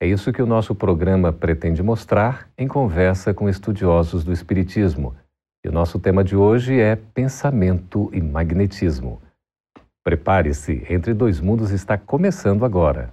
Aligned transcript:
É 0.00 0.06
isso 0.06 0.32
que 0.32 0.42
o 0.42 0.46
nosso 0.46 0.74
programa 0.74 1.32
pretende 1.32 1.82
mostrar 1.82 2.48
em 2.58 2.68
conversa 2.68 3.32
com 3.32 3.48
estudiosos 3.48 4.24
do 4.24 4.32
Espiritismo. 4.32 5.14
E 5.64 5.68
o 5.68 5.72
nosso 5.72 5.98
tema 5.98 6.22
de 6.22 6.36
hoje 6.36 6.78
é 6.78 6.94
pensamento 6.94 8.10
e 8.12 8.20
magnetismo. 8.20 9.22
Prepare-se, 10.04 10.84
Entre 10.90 11.14
Dois 11.14 11.40
Mundos 11.40 11.70
está 11.70 11.96
começando 11.96 12.64
agora. 12.64 13.10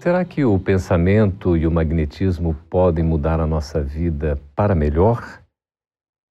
Será 0.00 0.24
que 0.24 0.44
o 0.44 0.56
pensamento 0.60 1.56
e 1.56 1.66
o 1.66 1.72
magnetismo 1.72 2.54
podem 2.70 3.04
mudar 3.04 3.40
a 3.40 3.46
nossa 3.48 3.82
vida 3.82 4.38
para 4.54 4.72
melhor? 4.72 5.40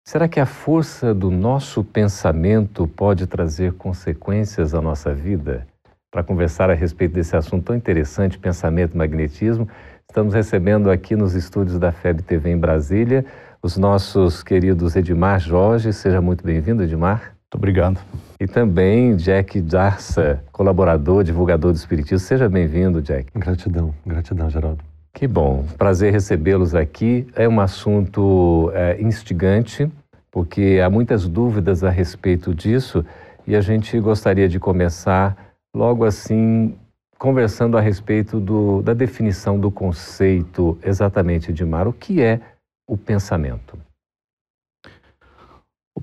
Será 0.08 0.26
que 0.30 0.40
a 0.40 0.46
força 0.46 1.14
do 1.14 1.30
nosso 1.30 1.84
pensamento 1.84 2.88
pode 2.88 3.28
trazer 3.28 3.74
consequências 3.74 4.74
à 4.74 4.82
nossa 4.82 5.14
vida? 5.14 5.68
Para 6.10 6.24
conversar 6.24 6.70
a 6.70 6.74
respeito 6.74 7.16
desse 7.16 7.36
assunto 7.36 7.66
tão 7.66 7.76
interessante, 7.76 8.40
pensamento 8.40 8.94
e 8.94 8.98
magnetismo, 8.98 9.68
estamos 10.10 10.34
recebendo 10.34 10.90
aqui 10.90 11.18
nos 11.18 11.36
estúdios 11.36 11.78
da 11.78 11.92
FEB 11.92 12.22
TV 12.22 12.52
em 12.52 12.58
Brasília 12.58 13.26
os 13.62 13.76
nossos 13.76 14.42
queridos 14.42 14.96
Edmar 14.96 15.42
Jorge. 15.42 15.92
Seja 15.92 16.22
muito 16.22 16.42
bem-vindo, 16.42 16.84
Edmar. 16.84 17.37
Muito 17.48 17.56
obrigado. 17.56 18.02
E 18.42 18.46
também 18.46 19.16
Jack 19.16 19.62
Darça, 19.62 20.44
colaborador, 20.52 21.24
divulgador 21.24 21.72
do 21.72 21.78
Espiritismo. 21.78 22.20
Seja 22.20 22.50
bem-vindo, 22.50 23.02
Jack. 23.02 23.32
Gratidão, 23.34 23.96
gratidão, 24.06 24.50
Geraldo. 24.50 24.84
Que 25.14 25.26
bom, 25.26 25.64
prazer 25.78 26.12
recebê-los 26.12 26.76
aqui. 26.76 27.26
É 27.34 27.48
um 27.48 27.62
assunto 27.62 28.70
é, 28.74 29.02
instigante, 29.02 29.90
porque 30.30 30.82
há 30.84 30.90
muitas 30.90 31.26
dúvidas 31.26 31.86
a 31.86 31.90
respeito 31.90 32.54
disso 32.54 33.06
e 33.48 33.56
a 33.56 33.62
gente 33.62 33.98
gostaria 33.98 34.50
de 34.50 34.60
começar 34.60 35.56
logo 35.74 36.04
assim 36.04 36.76
conversando 37.18 37.78
a 37.78 37.82
respeito 37.82 38.42
do, 38.42 38.82
da 38.82 38.94
definição 38.94 39.58
do 39.58 39.72
conceito 39.72 40.78
exatamente 40.84 41.54
de 41.54 41.64
Mar. 41.64 41.88
O 41.88 41.94
que 41.94 42.22
é 42.22 42.42
o 42.86 42.98
pensamento? 42.98 43.87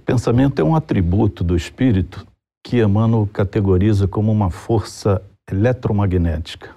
Pensamento 0.05 0.59
é 0.59 0.65
um 0.65 0.77
atributo 0.77 1.43
do 1.43 1.57
espírito 1.57 2.27
que 2.63 2.83
Emmanuel 2.83 3.29
categoriza 3.33 4.07
como 4.07 4.31
uma 4.31 4.51
força 4.51 5.23
eletromagnética. 5.51 6.75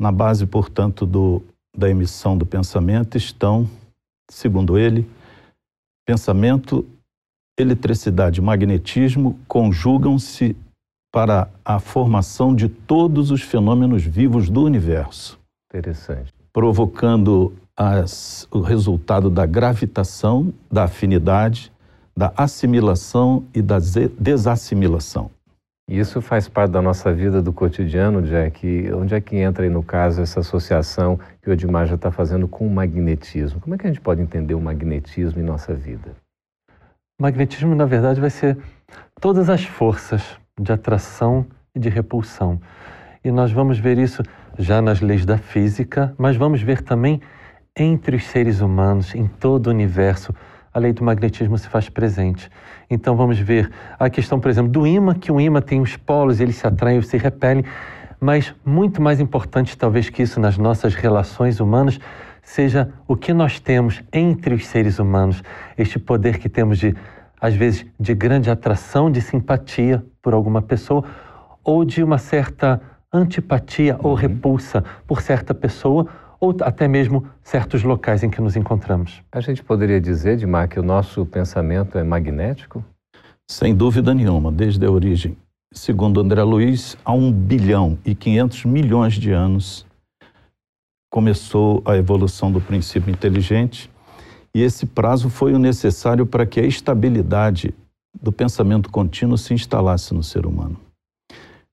Na 0.00 0.10
base, 0.10 0.46
portanto, 0.46 1.06
do, 1.06 1.42
da 1.76 1.88
emissão 1.88 2.36
do 2.36 2.44
pensamento 2.44 3.16
estão, 3.16 3.68
segundo 4.30 4.78
ele, 4.78 5.08
pensamento, 6.06 6.86
eletricidade 7.58 8.40
e 8.40 8.42
magnetismo 8.42 9.38
conjugam-se 9.46 10.56
para 11.12 11.50
a 11.64 11.78
formação 11.78 12.54
de 12.54 12.68
todos 12.68 13.30
os 13.30 13.42
fenômenos 13.42 14.02
vivos 14.02 14.48
do 14.48 14.62
universo. 14.62 15.38
Interessante. 15.68 16.32
Provocando 16.52 17.52
as, 17.80 18.46
o 18.50 18.60
resultado 18.60 19.30
da 19.30 19.46
gravitação, 19.46 20.52
da 20.70 20.84
afinidade, 20.84 21.72
da 22.14 22.30
assimilação 22.36 23.46
e 23.54 23.62
da 23.62 23.78
desassimilação. 24.18 25.30
Isso 25.88 26.20
faz 26.20 26.46
parte 26.46 26.72
da 26.72 26.82
nossa 26.82 27.10
vida 27.10 27.40
do 27.40 27.54
cotidiano, 27.54 28.20
Jack. 28.20 28.92
Onde 28.92 29.14
é 29.14 29.20
que 29.20 29.36
entra 29.36 29.64
aí, 29.64 29.70
no 29.70 29.82
caso, 29.82 30.20
essa 30.20 30.40
associação 30.40 31.18
que 31.40 31.48
o 31.48 31.52
Edmar 31.54 31.86
já 31.86 31.94
está 31.94 32.12
fazendo 32.12 32.46
com 32.46 32.66
o 32.66 32.70
magnetismo? 32.70 33.60
Como 33.60 33.74
é 33.74 33.78
que 33.78 33.86
a 33.86 33.90
gente 33.90 34.02
pode 34.02 34.20
entender 34.20 34.52
o 34.52 34.60
magnetismo 34.60 35.40
em 35.40 35.44
nossa 35.44 35.72
vida? 35.72 36.14
O 37.18 37.22
magnetismo, 37.22 37.74
na 37.74 37.86
verdade, 37.86 38.20
vai 38.20 38.30
ser 38.30 38.58
todas 39.18 39.48
as 39.48 39.64
forças 39.64 40.22
de 40.60 40.70
atração 40.70 41.46
e 41.74 41.80
de 41.80 41.88
repulsão. 41.88 42.60
E 43.24 43.30
nós 43.30 43.50
vamos 43.50 43.78
ver 43.78 43.96
isso 43.96 44.22
já 44.58 44.82
nas 44.82 45.00
leis 45.00 45.24
da 45.24 45.38
física, 45.38 46.14
mas 46.18 46.36
vamos 46.36 46.60
ver 46.60 46.82
também 46.82 47.22
entre 47.76 48.16
os 48.16 48.26
seres 48.26 48.60
humanos, 48.60 49.14
em 49.14 49.26
todo 49.26 49.68
o 49.68 49.70
universo, 49.70 50.34
a 50.72 50.78
lei 50.78 50.92
do 50.92 51.02
magnetismo 51.02 51.58
se 51.58 51.68
faz 51.68 51.88
presente. 51.88 52.50
Então 52.88 53.16
vamos 53.16 53.38
ver 53.38 53.70
a 53.98 54.08
questão, 54.08 54.38
por 54.38 54.50
exemplo, 54.50 54.70
do 54.70 54.86
ímã, 54.86 55.14
que 55.14 55.32
um 55.32 55.40
ímã 55.40 55.60
tem 55.60 55.80
os 55.80 55.96
polos, 55.96 56.40
eles 56.40 56.56
se 56.56 56.66
atraem 56.66 56.96
ou 56.96 57.02
se 57.02 57.16
repelem, 57.16 57.64
mas 58.20 58.54
muito 58.64 59.00
mais 59.00 59.20
importante 59.20 59.76
talvez 59.76 60.10
que 60.10 60.22
isso 60.22 60.38
nas 60.38 60.58
nossas 60.58 60.94
relações 60.94 61.58
humanas 61.58 61.98
seja 62.42 62.92
o 63.06 63.16
que 63.16 63.32
nós 63.32 63.60
temos 63.60 64.02
entre 64.12 64.54
os 64.54 64.66
seres 64.66 64.98
humanos, 64.98 65.42
este 65.76 65.98
poder 65.98 66.38
que 66.38 66.48
temos 66.48 66.78
de 66.78 66.94
às 67.40 67.54
vezes 67.54 67.86
de 67.98 68.14
grande 68.14 68.50
atração, 68.50 69.10
de 69.10 69.20
simpatia 69.20 70.04
por 70.20 70.34
alguma 70.34 70.60
pessoa 70.60 71.04
ou 71.64 71.84
de 71.84 72.02
uma 72.02 72.18
certa 72.18 72.80
antipatia 73.12 73.96
ou 74.00 74.10
uhum. 74.10 74.16
repulsa 74.16 74.84
por 75.06 75.22
certa 75.22 75.54
pessoa 75.54 76.06
ou 76.40 76.56
até 76.62 76.88
mesmo 76.88 77.26
certos 77.42 77.82
locais 77.82 78.22
em 78.22 78.30
que 78.30 78.40
nos 78.40 78.56
encontramos. 78.56 79.22
A 79.30 79.40
gente 79.40 79.62
poderia 79.62 80.00
dizer, 80.00 80.38
Dimar, 80.38 80.68
que 80.68 80.80
o 80.80 80.82
nosso 80.82 81.26
pensamento 81.26 81.98
é 81.98 82.02
magnético? 82.02 82.82
Sem 83.48 83.74
dúvida 83.74 84.14
nenhuma, 84.14 84.50
desde 84.50 84.84
a 84.86 84.90
origem. 84.90 85.36
Segundo 85.72 86.20
André 86.20 86.42
Luiz, 86.42 86.96
há 87.04 87.12
um 87.12 87.30
bilhão 87.30 87.98
e 88.04 88.14
500 88.14 88.64
milhões 88.64 89.14
de 89.14 89.30
anos 89.30 89.86
começou 91.12 91.82
a 91.84 91.96
evolução 91.96 92.50
do 92.50 92.60
princípio 92.60 93.10
inteligente 93.10 93.90
e 94.54 94.62
esse 94.62 94.86
prazo 94.86 95.28
foi 95.28 95.52
o 95.52 95.58
necessário 95.58 96.24
para 96.24 96.46
que 96.46 96.58
a 96.58 96.64
estabilidade 96.64 97.74
do 98.20 98.32
pensamento 98.32 98.90
contínuo 98.90 99.38
se 99.38 99.54
instalasse 99.54 100.14
no 100.14 100.22
ser 100.22 100.46
humano. 100.46 100.76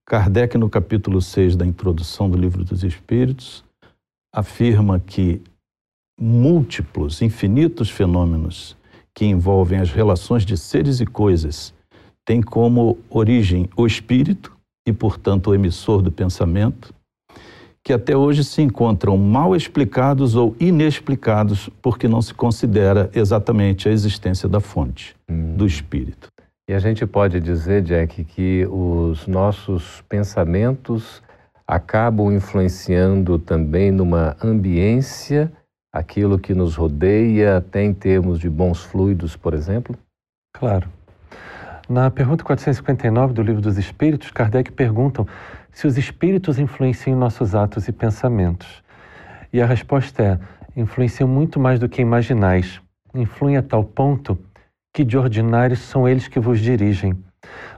Kardec, 0.05 0.57
no 0.57 0.69
capítulo 0.69 1.21
6 1.21 1.55
da 1.55 1.65
introdução 1.65 2.29
do 2.29 2.37
Livro 2.37 2.63
dos 2.63 2.83
Espíritos, 2.83 3.63
afirma 4.37 4.99
que 4.99 5.41
múltiplos, 6.21 7.23
infinitos 7.23 7.89
fenômenos 7.89 8.77
que 9.15 9.25
envolvem 9.25 9.79
as 9.79 9.91
relações 9.91 10.45
de 10.45 10.55
seres 10.55 10.99
e 10.99 11.07
coisas 11.07 11.73
têm 12.23 12.39
como 12.39 12.99
origem 13.09 13.67
o 13.75 13.87
espírito 13.87 14.55
e, 14.87 14.93
portanto, 14.93 15.47
o 15.47 15.55
emissor 15.55 16.03
do 16.03 16.11
pensamento, 16.11 16.93
que 17.83 17.91
até 17.91 18.15
hoje 18.15 18.43
se 18.43 18.61
encontram 18.61 19.17
mal 19.17 19.55
explicados 19.55 20.35
ou 20.35 20.55
inexplicados 20.59 21.67
porque 21.81 22.07
não 22.07 22.21
se 22.21 22.35
considera 22.35 23.09
exatamente 23.15 23.89
a 23.89 23.91
existência 23.91 24.47
da 24.47 24.59
fonte, 24.59 25.15
hum. 25.27 25.55
do 25.57 25.65
espírito. 25.65 26.27
E 26.69 26.73
a 26.73 26.79
gente 26.79 27.07
pode 27.07 27.39
dizer, 27.39 27.81
Jack, 27.81 28.23
que 28.23 28.67
os 28.67 29.25
nossos 29.25 30.03
pensamentos 30.07 31.23
acabam 31.67 32.31
influenciando 32.31 33.37
também 33.37 33.91
numa 33.91 34.37
ambiência 34.41 35.51
aquilo 35.91 36.39
que 36.39 36.53
nos 36.53 36.75
rodeia, 36.75 37.57
até 37.57 37.83
em 37.83 37.93
termos 37.93 38.39
de 38.39 38.49
bons 38.49 38.83
fluidos, 38.83 39.35
por 39.35 39.53
exemplo? 39.53 39.97
Claro. 40.53 40.87
Na 41.89 42.09
pergunta 42.09 42.43
459 42.43 43.33
do 43.33 43.41
Livro 43.41 43.61
dos 43.61 43.77
Espíritos, 43.77 44.31
Kardec 44.31 44.71
pergunta 44.71 45.25
se 45.71 45.87
os 45.87 45.97
espíritos 45.97 46.59
influenciam 46.59 47.17
nossos 47.17 47.55
atos 47.55 47.87
e 47.87 47.91
pensamentos. 47.91 48.83
E 49.51 49.61
a 49.61 49.65
resposta 49.65 50.23
é: 50.23 50.39
influenciam 50.75 51.27
muito 51.27 51.59
mais 51.59 51.79
do 51.79 51.87
que 51.87 52.01
imaginais. 52.01 52.81
Influem 53.13 53.57
a 53.57 53.63
tal 53.63 53.83
ponto 53.83 54.37
que 54.93 55.03
de 55.03 55.17
ordinário 55.17 55.75
são 55.75 56.07
eles 56.07 56.27
que 56.27 56.39
vos 56.39 56.59
dirigem. 56.59 57.13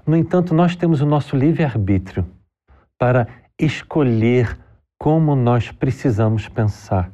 No 0.05 0.15
entanto, 0.15 0.53
nós 0.53 0.75
temos 0.75 1.01
o 1.01 1.05
nosso 1.05 1.35
livre-arbítrio 1.35 2.25
para 2.97 3.27
escolher 3.59 4.57
como 4.97 5.35
nós 5.35 5.71
precisamos 5.71 6.47
pensar. 6.47 7.11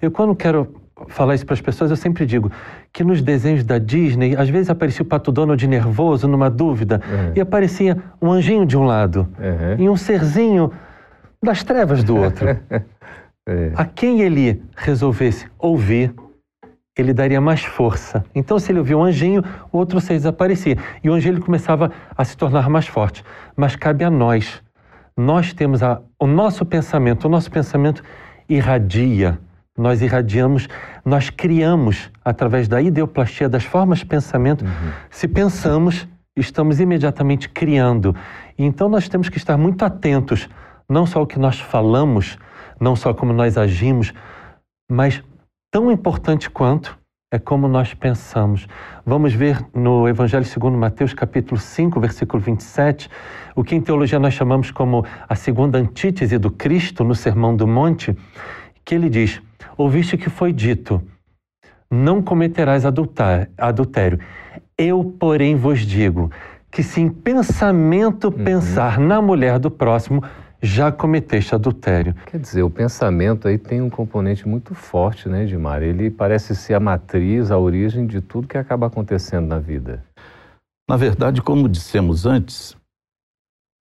Eu, 0.00 0.10
quando 0.10 0.34
quero 0.34 0.74
falar 1.08 1.34
isso 1.34 1.44
para 1.44 1.54
as 1.54 1.60
pessoas, 1.60 1.90
eu 1.90 1.96
sempre 1.96 2.24
digo 2.24 2.50
que 2.92 3.04
nos 3.04 3.20
desenhos 3.20 3.64
da 3.64 3.78
Disney, 3.78 4.34
às 4.36 4.48
vezes 4.48 4.70
aparecia 4.70 5.02
o 5.02 5.06
Pato 5.06 5.30
Donald 5.30 5.66
nervoso, 5.66 6.26
numa 6.26 6.48
dúvida, 6.48 7.00
uhum. 7.04 7.32
e 7.34 7.40
aparecia 7.40 7.96
um 8.20 8.32
anjinho 8.32 8.64
de 8.64 8.76
um 8.76 8.84
lado 8.84 9.28
uhum. 9.38 9.84
e 9.84 9.88
um 9.88 9.96
serzinho 9.96 10.72
das 11.42 11.62
trevas 11.62 12.02
do 12.02 12.16
outro. 12.16 12.48
é. 13.46 13.72
A 13.74 13.84
quem 13.84 14.22
ele 14.22 14.62
resolvesse 14.74 15.46
ouvir, 15.58 16.14
ele 16.96 17.12
daria 17.12 17.40
mais 17.40 17.62
força. 17.62 18.24
Então, 18.34 18.58
se 18.58 18.72
ele 18.72 18.78
ouvia 18.78 18.96
um 18.96 19.04
anjinho, 19.04 19.44
o 19.70 19.76
outro 19.76 20.00
ser 20.00 20.14
desaparecia. 20.14 20.78
E 21.04 21.10
o 21.10 21.12
anjinho 21.12 21.38
começava 21.40 21.92
a 22.16 22.24
se 22.24 22.36
tornar 22.36 22.70
mais 22.70 22.86
forte. 22.86 23.22
Mas 23.54 23.76
cabe 23.76 24.02
a 24.02 24.10
nós. 24.10 24.62
Nós 25.16 25.52
temos 25.54 25.82
a, 25.82 26.00
o 26.20 26.26
nosso 26.26 26.64
pensamento, 26.66 27.24
o 27.24 27.28
nosso 27.28 27.50
pensamento 27.50 28.02
irradia. 28.48 29.38
Nós 29.76 30.02
irradiamos, 30.02 30.68
nós 31.04 31.30
criamos 31.30 32.10
através 32.24 32.68
da 32.68 32.80
ideoplastia 32.80 33.48
das 33.48 33.64
formas 33.64 34.00
de 34.00 34.06
pensamento. 34.06 34.64
Uhum. 34.64 34.92
Se 35.10 35.26
pensamos, 35.26 36.06
estamos 36.36 36.80
imediatamente 36.80 37.48
criando. 37.48 38.14
Então 38.58 38.88
nós 38.88 39.08
temos 39.08 39.28
que 39.28 39.38
estar 39.38 39.56
muito 39.56 39.84
atentos, 39.84 40.48
não 40.88 41.06
só 41.06 41.20
ao 41.20 41.26
que 41.26 41.38
nós 41.38 41.58
falamos, 41.60 42.38
não 42.80 42.94
só 42.94 43.12
como 43.14 43.32
nós 43.32 43.56
agimos, 43.56 44.12
mas 44.90 45.22
tão 45.70 45.90
importante 45.90 46.48
quanto 46.48 46.96
é 47.32 47.40
como 47.40 47.66
nós 47.66 47.92
pensamos. 47.92 48.68
Vamos 49.04 49.34
ver 49.34 49.58
no 49.74 50.08
Evangelho 50.08 50.44
segundo 50.44 50.78
Mateus, 50.78 51.12
capítulo 51.12 51.60
5, 51.60 51.98
versículo 51.98 52.40
27, 52.40 53.10
o 53.56 53.64
que 53.64 53.74
em 53.74 53.80
teologia 53.80 54.20
nós 54.20 54.32
chamamos 54.32 54.70
como 54.70 55.04
a 55.28 55.34
segunda 55.34 55.76
antítese 55.76 56.38
do 56.38 56.52
Cristo 56.52 57.02
no 57.02 57.16
Sermão 57.16 57.56
do 57.56 57.66
Monte, 57.66 58.16
que 58.84 58.94
ele 58.94 59.10
diz: 59.10 59.42
Ouviste 59.76 60.16
que 60.16 60.30
foi 60.30 60.52
dito: 60.52 61.02
Não 61.90 62.22
cometerás 62.22 62.84
adultério. 62.86 64.20
Eu, 64.78 65.02
porém, 65.18 65.56
vos 65.56 65.80
digo 65.80 66.30
que 66.70 66.82
se 66.82 67.00
em 67.00 67.08
pensamento 67.08 68.26
uhum. 68.26 68.44
pensar 68.44 69.00
na 69.00 69.20
mulher 69.20 69.58
do 69.58 69.70
próximo, 69.70 70.22
já 70.62 70.90
cometeste 70.90 71.54
adultério. 71.54 72.14
Quer 72.26 72.38
dizer, 72.38 72.62
o 72.62 72.70
pensamento 72.70 73.46
aí 73.46 73.58
tem 73.58 73.80
um 73.80 73.90
componente 73.90 74.48
muito 74.48 74.74
forte, 74.74 75.28
né, 75.28 75.44
Edmar? 75.44 75.82
Ele 75.82 76.10
parece 76.10 76.54
ser 76.54 76.74
a 76.74 76.80
matriz, 76.80 77.50
a 77.50 77.58
origem 77.58 78.06
de 78.06 78.20
tudo 78.20 78.48
que 78.48 78.58
acaba 78.58 78.86
acontecendo 78.86 79.46
na 79.46 79.58
vida. 79.58 80.04
Na 80.88 80.96
verdade, 80.96 81.42
como 81.42 81.68
dissemos 81.68 82.26
antes, 82.26 82.76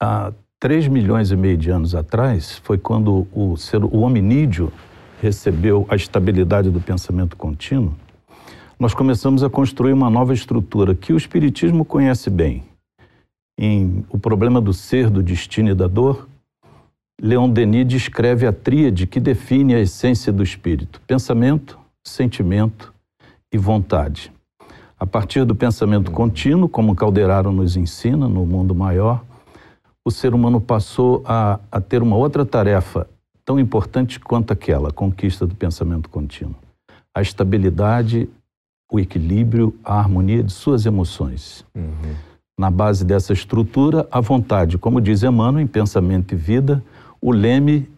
há 0.02 0.34
3 0.60 0.88
milhões 0.88 1.32
e 1.32 1.36
meio 1.36 1.58
de 1.58 1.70
anos 1.70 1.94
atrás 1.94 2.58
foi 2.64 2.78
quando 2.78 3.28
o, 3.32 3.56
ser, 3.56 3.84
o 3.84 4.00
hominídeo 4.00 4.72
recebeu 5.22 5.86
a 5.90 5.96
estabilidade 5.96 6.70
do 6.70 6.82
pensamento 6.82 7.36
contínuo, 7.36 7.96
nós 8.80 8.94
começamos 8.94 9.44
a 9.44 9.50
construir 9.50 9.94
uma 9.94 10.10
nova 10.10 10.34
estrutura 10.34 10.94
que 10.94 11.14
o 11.14 11.18
Espiritismo 11.18 11.86
conhece 11.86 12.30
bem. 12.30 12.64
Em 13.58 14.04
O 14.10 14.20
Problema 14.20 14.60
do 14.60 14.74
Ser, 14.74 15.10
do 15.10 15.24
Destino 15.24 15.70
e 15.70 15.76
da 15.76 15.88
Dor, 15.88 16.28
Leon 17.22 17.50
Denis 17.50 17.88
descreve 17.88 18.46
a 18.46 18.52
tríade 18.54 19.08
que 19.08 19.20
define 19.20 19.74
a 19.74 19.80
essência 19.80 20.32
do 20.32 20.44
espírito: 20.44 21.02
pensamento, 21.08 21.80
sentimento 22.04 22.94
e 23.52 23.58
vontade. 23.58 24.32
A 25.00 25.06
partir 25.06 25.44
do 25.46 25.56
pensamento 25.56 26.12
contínuo, 26.12 26.70
como 26.70 26.96
Calderaro 26.96 27.52
nos 27.52 27.76
ensina 27.76 28.28
no 28.28 28.46
mundo 28.46 28.74
maior, 28.74 29.24
o 30.06 30.12
ser 30.12 30.34
humano 30.34 30.62
passou 30.62 31.24
a, 31.26 31.60
a 31.72 31.82
ter 31.82 32.02
uma 32.02 32.16
outra 32.16 32.46
tarefa 32.46 33.08
tão 33.44 33.60
importante 33.60 34.20
quanto 34.20 34.52
aquela, 34.52 34.90
a 34.90 34.94
conquista 34.94 35.46
do 35.46 35.56
pensamento 35.56 36.10
contínuo: 36.10 36.56
a 37.14 37.22
estabilidade, 37.22 38.30
o 38.92 39.00
equilíbrio, 39.00 39.76
a 39.84 40.00
harmonia 40.00 40.44
de 40.44 40.52
suas 40.52 40.86
emoções. 40.86 41.66
Uhum. 41.76 42.16
Na 42.58 42.70
base 42.70 43.04
dessa 43.04 43.34
estrutura, 43.34 44.08
a 44.10 44.22
vontade, 44.22 44.78
como 44.78 45.02
diz 45.02 45.24
Emmanuel, 45.24 45.64
em 45.64 45.68
Pensamento 45.68 46.34
e 46.34 46.38
Vida, 46.38 46.84
o 47.26 47.32
leme 47.32 47.90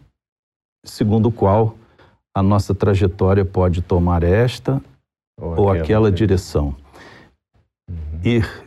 segundo 0.82 1.26
o 1.26 1.32
qual 1.32 1.76
a 2.34 2.42
nossa 2.42 2.74
trajetória 2.74 3.44
pode 3.44 3.82
tomar 3.82 4.22
esta 4.22 4.82
ou, 5.38 5.48
ou 5.48 5.70
aquela, 5.70 5.84
aquela 5.84 6.12
direção. 6.12 6.74
Uhum. 7.90 8.20
Ir 8.24 8.66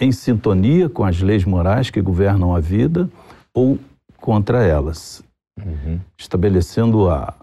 em 0.00 0.12
sintonia 0.12 0.88
com 0.88 1.02
as 1.02 1.20
leis 1.20 1.44
morais 1.44 1.90
que 1.90 2.00
governam 2.00 2.54
a 2.54 2.60
vida 2.60 3.10
ou 3.52 3.80
contra 4.18 4.62
elas, 4.62 5.24
uhum. 5.58 5.98
estabelecendo 6.16 7.10
a, 7.10 7.34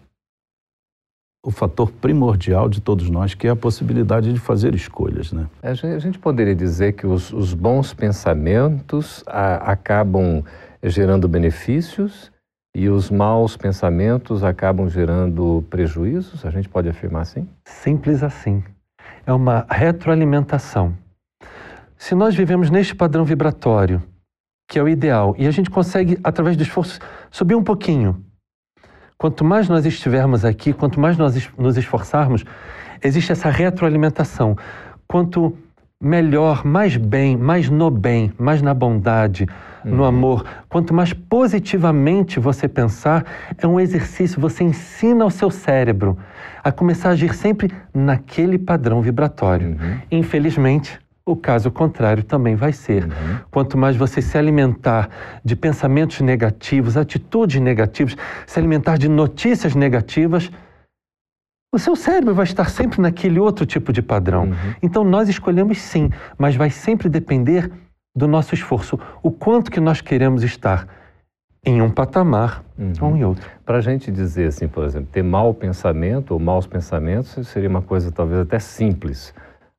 o 1.46 1.52
fator 1.52 1.92
primordial 1.92 2.70
de 2.70 2.80
todos 2.80 3.10
nós, 3.10 3.34
que 3.34 3.46
é 3.46 3.50
a 3.50 3.58
possibilidade 3.58 4.32
de 4.32 4.40
fazer 4.40 4.74
escolhas. 4.74 5.34
Né? 5.34 5.50
A 5.62 5.74
gente 6.00 6.18
poderia 6.18 6.56
dizer 6.56 6.94
que 6.94 7.06
os, 7.06 7.34
os 7.34 7.54
bons 7.54 7.94
pensamentos 7.94 9.22
a, 9.28 9.56
acabam 9.70 10.42
gerando 10.82 11.28
benefícios 11.28 12.32
e 12.76 12.90
os 12.90 13.10
maus 13.12 13.56
pensamentos 13.56 14.44
acabam 14.44 14.90
gerando 14.90 15.64
prejuízos? 15.70 16.44
A 16.46 16.50
gente 16.50 16.68
pode 16.68 16.90
afirmar 16.90 17.22
assim? 17.22 17.48
Simples 17.66 18.24
assim. 18.24 18.64
É 19.26 19.32
uma 19.32 19.66
retroalimentação. 19.70 20.94
Se 21.96 22.16
nós 22.16 22.36
vivemos 22.36 22.70
neste 22.70 22.96
padrão 22.96 23.24
vibratório, 23.24 24.02
que 24.68 24.80
é 24.80 24.84
o 24.84 24.90
ideal, 24.90 25.36
e 25.38 25.46
a 25.46 25.52
gente 25.52 25.70
consegue, 25.70 26.18
através 26.24 26.58
do 26.58 26.64
esforço, 26.64 27.00
subir 27.30 27.56
um 27.56 27.64
pouquinho. 27.64 28.26
Quanto 29.18 29.46
mais 29.46 29.70
nós 29.70 29.86
estivermos 29.86 30.44
aqui, 30.44 30.74
quanto 30.74 31.00
mais 31.00 31.16
nós 31.16 31.50
nos 31.58 31.78
esforçarmos, 31.78 32.44
existe 33.04 33.32
essa 33.32 33.50
retroalimentação. 33.50 34.58
Quanto 35.08 35.56
melhor, 36.02 36.66
mais 36.66 36.98
bem, 36.98 37.38
mais 37.38 37.70
no 37.70 37.92
bem, 37.92 38.34
mais 38.38 38.62
na 38.62 38.74
bondade, 38.74 39.48
uhum. 39.86 39.96
no 39.96 40.04
amor. 40.04 40.46
Quanto 40.70 40.94
mais 40.94 41.14
positivamente 41.14 42.40
você 42.40 42.68
pensar, 42.68 43.26
é 43.58 43.68
um 43.68 43.80
exercício, 43.80 44.40
você 44.40 44.64
ensina 44.64 45.24
ao 45.24 45.30
seu 45.30 45.50
cérebro 45.50 46.18
a 46.64 46.72
começar 46.72 47.10
a 47.10 47.12
agir 47.14 47.34
sempre 47.34 47.70
naquele 47.94 48.58
padrão 48.58 49.02
vibratório. 49.02 49.70
Uhum. 49.70 49.98
Infelizmente, 50.12 51.00
o 51.26 51.36
caso 51.36 51.72
contrário 51.72 52.24
também 52.24 52.56
vai 52.56 52.74
ser. 52.74 53.04
Uhum. 53.04 53.38
Quanto 53.50 53.78
mais 53.78 53.96
você 53.96 54.22
se 54.22 54.38
alimentar 54.38 55.10
de 55.44 55.56
pensamentos 55.56 56.20
negativos, 56.22 56.98
atitudes 56.98 57.62
negativas, 57.62 58.16
se 58.46 58.60
alimentar 58.60 58.98
de 58.98 59.08
notícias 59.08 59.74
negativas, 59.74 60.52
o 61.74 61.80
seu 61.80 61.96
cérebro 61.96 62.36
vai 62.36 62.44
estar 62.44 62.70
sempre 62.70 63.02
naquele 63.02 63.40
outro 63.40 63.66
tipo 63.66 63.92
de 63.92 64.02
padrão. 64.02 64.44
Uhum. 64.44 64.74
Então 64.82 65.04
nós 65.04 65.28
escolhemos 65.28 65.80
sim, 65.80 66.10
mas 66.38 66.56
vai 66.56 66.70
sempre 66.70 67.10
depender 67.10 67.72
do 68.16 68.28
nosso 68.28 68.54
esforço, 68.54 69.00
o 69.22 69.32
quanto 69.32 69.72
que 69.72 69.80
nós 69.80 70.02
queremos 70.02 70.44
estar 70.44 70.88
em 71.66 71.82
um 71.82 71.90
patamar 71.90 72.64
uhum. 72.78 72.94
ou 73.02 73.18
em 73.18 73.24
outro. 73.24 73.50
Para 73.66 73.78
a 73.78 73.82
gente 73.82 74.12
dizer 74.12 74.48
assim, 74.48 74.68
por 74.68 74.84
exemplo, 74.84 75.10
ter 75.12 75.24
mau 75.24 75.54
pensamento 75.54 76.32
ou 76.32 76.40
maus 76.40 76.68
pensamentos 76.68 77.48
seria 77.48 77.70
uma 77.70 77.82
coisa 77.82 78.12
talvez 78.12 78.42
até 78.42 78.60
simples. 78.60 79.34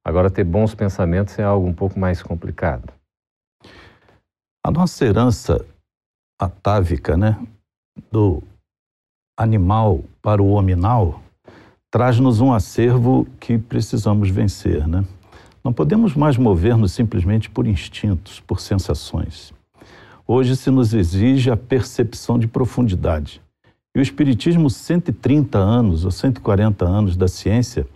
Agora, 0.05 0.31
ter 0.31 0.45
bons 0.45 0.75
pensamentos 0.75 1.39
é 1.39 1.43
algo 1.43 1.67
um 1.67 1.73
pouco 1.73 1.99
mais 1.99 2.23
complicado. 2.23 2.93
A 4.65 4.71
nossa 4.71 5.05
herança 5.05 5.65
atávica, 6.41 7.17
né, 7.17 7.39
do 8.11 8.43
animal 9.39 10.03
para 10.23 10.43
o 10.43 10.53
hominal, 10.53 11.21
traz-nos 11.91 12.41
um 12.41 12.53
acervo 12.53 13.27
que 13.39 13.59
precisamos 13.59 14.31
vencer, 14.31 14.87
né? 14.89 15.05
Não 15.65 15.73
podemos 15.73 16.15
mais 16.15 16.37
mover-nos 16.37 16.93
simplesmente 16.93 17.49
por 17.49 17.67
instintos, 17.67 18.39
por 18.39 18.61
sensações. 18.61 19.51
Hoje 20.29 20.57
se 20.57 20.71
nos 20.71 20.93
exige 20.93 21.51
a 21.51 21.57
percepção 21.57 22.39
de 22.39 22.47
profundidade. 22.47 23.41
E 23.97 23.99
o 23.99 24.03
Espiritismo, 24.03 24.69
130 24.69 25.57
anos 25.57 26.05
ou 26.05 26.11
140 26.11 26.85
anos 26.85 27.17
da 27.17 27.27
ciência, 27.27 27.87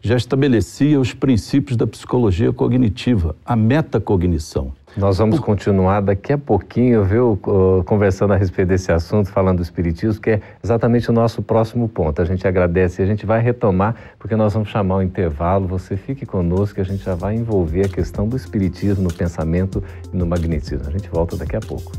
já 0.00 0.16
estabelecia 0.16 0.98
os 0.98 1.14
princípios 1.14 1.76
da 1.76 1.86
psicologia 1.86 2.52
cognitiva, 2.52 3.36
a 3.44 3.54
metacognição. 3.54 4.72
Nós 4.94 5.16
vamos 5.16 5.40
continuar 5.40 6.02
daqui 6.02 6.34
a 6.34 6.38
pouquinho, 6.38 7.02
viu, 7.02 7.38
conversando 7.86 8.34
a 8.34 8.36
respeito 8.36 8.68
desse 8.68 8.92
assunto, 8.92 9.30
falando 9.30 9.56
do 9.56 9.62
Espiritismo, 9.62 10.20
que 10.20 10.32
é 10.32 10.40
exatamente 10.62 11.08
o 11.08 11.14
nosso 11.14 11.42
próximo 11.42 11.88
ponto. 11.88 12.20
A 12.20 12.26
gente 12.26 12.46
agradece 12.46 13.00
e 13.00 13.02
a 13.02 13.06
gente 13.06 13.24
vai 13.24 13.40
retomar, 13.40 13.96
porque 14.18 14.36
nós 14.36 14.52
vamos 14.52 14.68
chamar 14.68 14.96
o 14.96 15.02
intervalo. 15.02 15.66
Você 15.66 15.96
fique 15.96 16.26
conosco 16.26 16.74
que 16.74 16.82
a 16.82 16.84
gente 16.84 17.02
já 17.02 17.14
vai 17.14 17.34
envolver 17.34 17.86
a 17.86 17.88
questão 17.88 18.28
do 18.28 18.36
Espiritismo 18.36 19.04
no 19.04 19.12
pensamento 19.14 19.82
e 20.12 20.16
no 20.16 20.26
magnetismo. 20.26 20.86
A 20.86 20.90
gente 20.90 21.08
volta 21.08 21.38
daqui 21.38 21.56
a 21.56 21.60
pouco. 21.60 21.90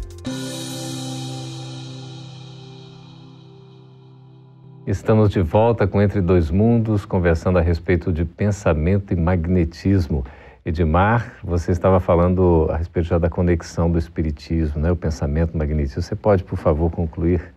Estamos 4.86 5.32
de 5.32 5.42
volta 5.42 5.88
com 5.88 6.00
Entre 6.00 6.22
Dois 6.22 6.52
Mundos, 6.52 7.06
conversando 7.06 7.58
a 7.58 7.62
respeito 7.62 8.12
de 8.12 8.24
pensamento 8.24 9.14
e 9.14 9.16
magnetismo. 9.16 10.24
Edmar, 10.66 11.36
você 11.44 11.72
estava 11.72 12.00
falando 12.00 12.68
a 12.72 12.78
respeito 12.78 13.10
já 13.10 13.18
da 13.18 13.30
conexão 13.30 13.92
do 13.92 14.00
espiritismo, 14.00 14.80
né? 14.80 14.90
o 14.90 14.96
pensamento 14.96 15.58
magnetismo. 15.58 16.02
Você 16.02 16.16
pode, 16.16 16.44
por 16.44 16.58
favor, 16.58 16.90
concluir? 16.90 17.54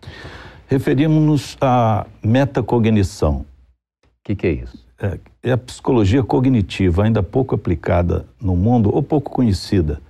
Referimos-nos 0.67 1.57
à 1.61 2.05
metacognição. 2.21 3.45
O 4.03 4.07
que, 4.25 4.35
que, 4.35 4.47
é 4.47 4.51
isso? 4.51 4.85
É, 4.99 5.19
é, 5.41 5.51
a 5.53 5.57
psicologia 5.57 6.21
cognitiva, 6.21 7.05
ainda 7.05 7.23
pouco 7.23 7.55
aplicada 7.55 8.25
no 8.41 8.57
mundo 8.57 8.93
ou 8.93 9.01
pouco 9.01 9.31
conhecida. 9.31 10.01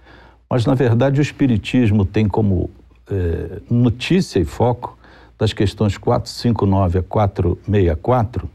Mas, 0.49 0.65
na 0.65 0.73
verdade, 0.73 1.19
o 1.19 1.21
espiritismo 1.21 2.03
tem 2.03 2.27
como 2.27 2.71
é, 3.11 3.61
notícia 3.69 4.39
e 4.39 4.45
foco 4.45 4.97
das 5.37 5.53
questões 5.53 5.99
459 5.99 6.97
a 6.97 7.03
464 7.03 8.49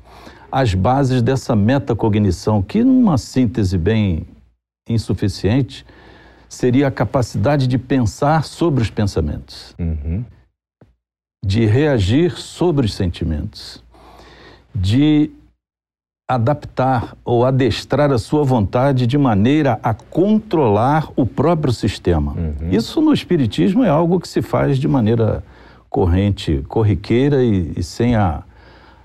as 0.52 0.74
bases 0.74 1.22
dessa 1.22 1.56
metacognição, 1.56 2.60
que 2.60 2.84
numa 2.84 3.16
síntese 3.16 3.78
bem 3.78 4.26
insuficiente, 4.92 5.84
seria 6.48 6.88
a 6.88 6.90
capacidade 6.90 7.66
de 7.66 7.78
pensar 7.78 8.44
sobre 8.44 8.82
os 8.82 8.90
pensamentos, 8.90 9.74
uhum. 9.78 10.24
de 11.44 11.64
reagir 11.64 12.32
sobre 12.32 12.86
os 12.86 12.94
sentimentos, 12.94 13.82
de 14.74 15.30
adaptar 16.28 17.16
ou 17.24 17.44
adestrar 17.44 18.10
a 18.10 18.18
sua 18.18 18.44
vontade 18.44 19.06
de 19.06 19.18
maneira 19.18 19.78
a 19.82 19.92
controlar 19.92 21.10
o 21.16 21.26
próprio 21.26 21.72
sistema. 21.72 22.32
Uhum. 22.32 22.70
Isso 22.70 23.00
no 23.00 23.12
Espiritismo 23.12 23.84
é 23.84 23.88
algo 23.88 24.20
que 24.20 24.28
se 24.28 24.40
faz 24.40 24.78
de 24.78 24.88
maneira 24.88 25.42
corrente, 25.90 26.64
corriqueira 26.68 27.42
e, 27.42 27.72
e 27.76 27.82
sem 27.82 28.16
a, 28.16 28.42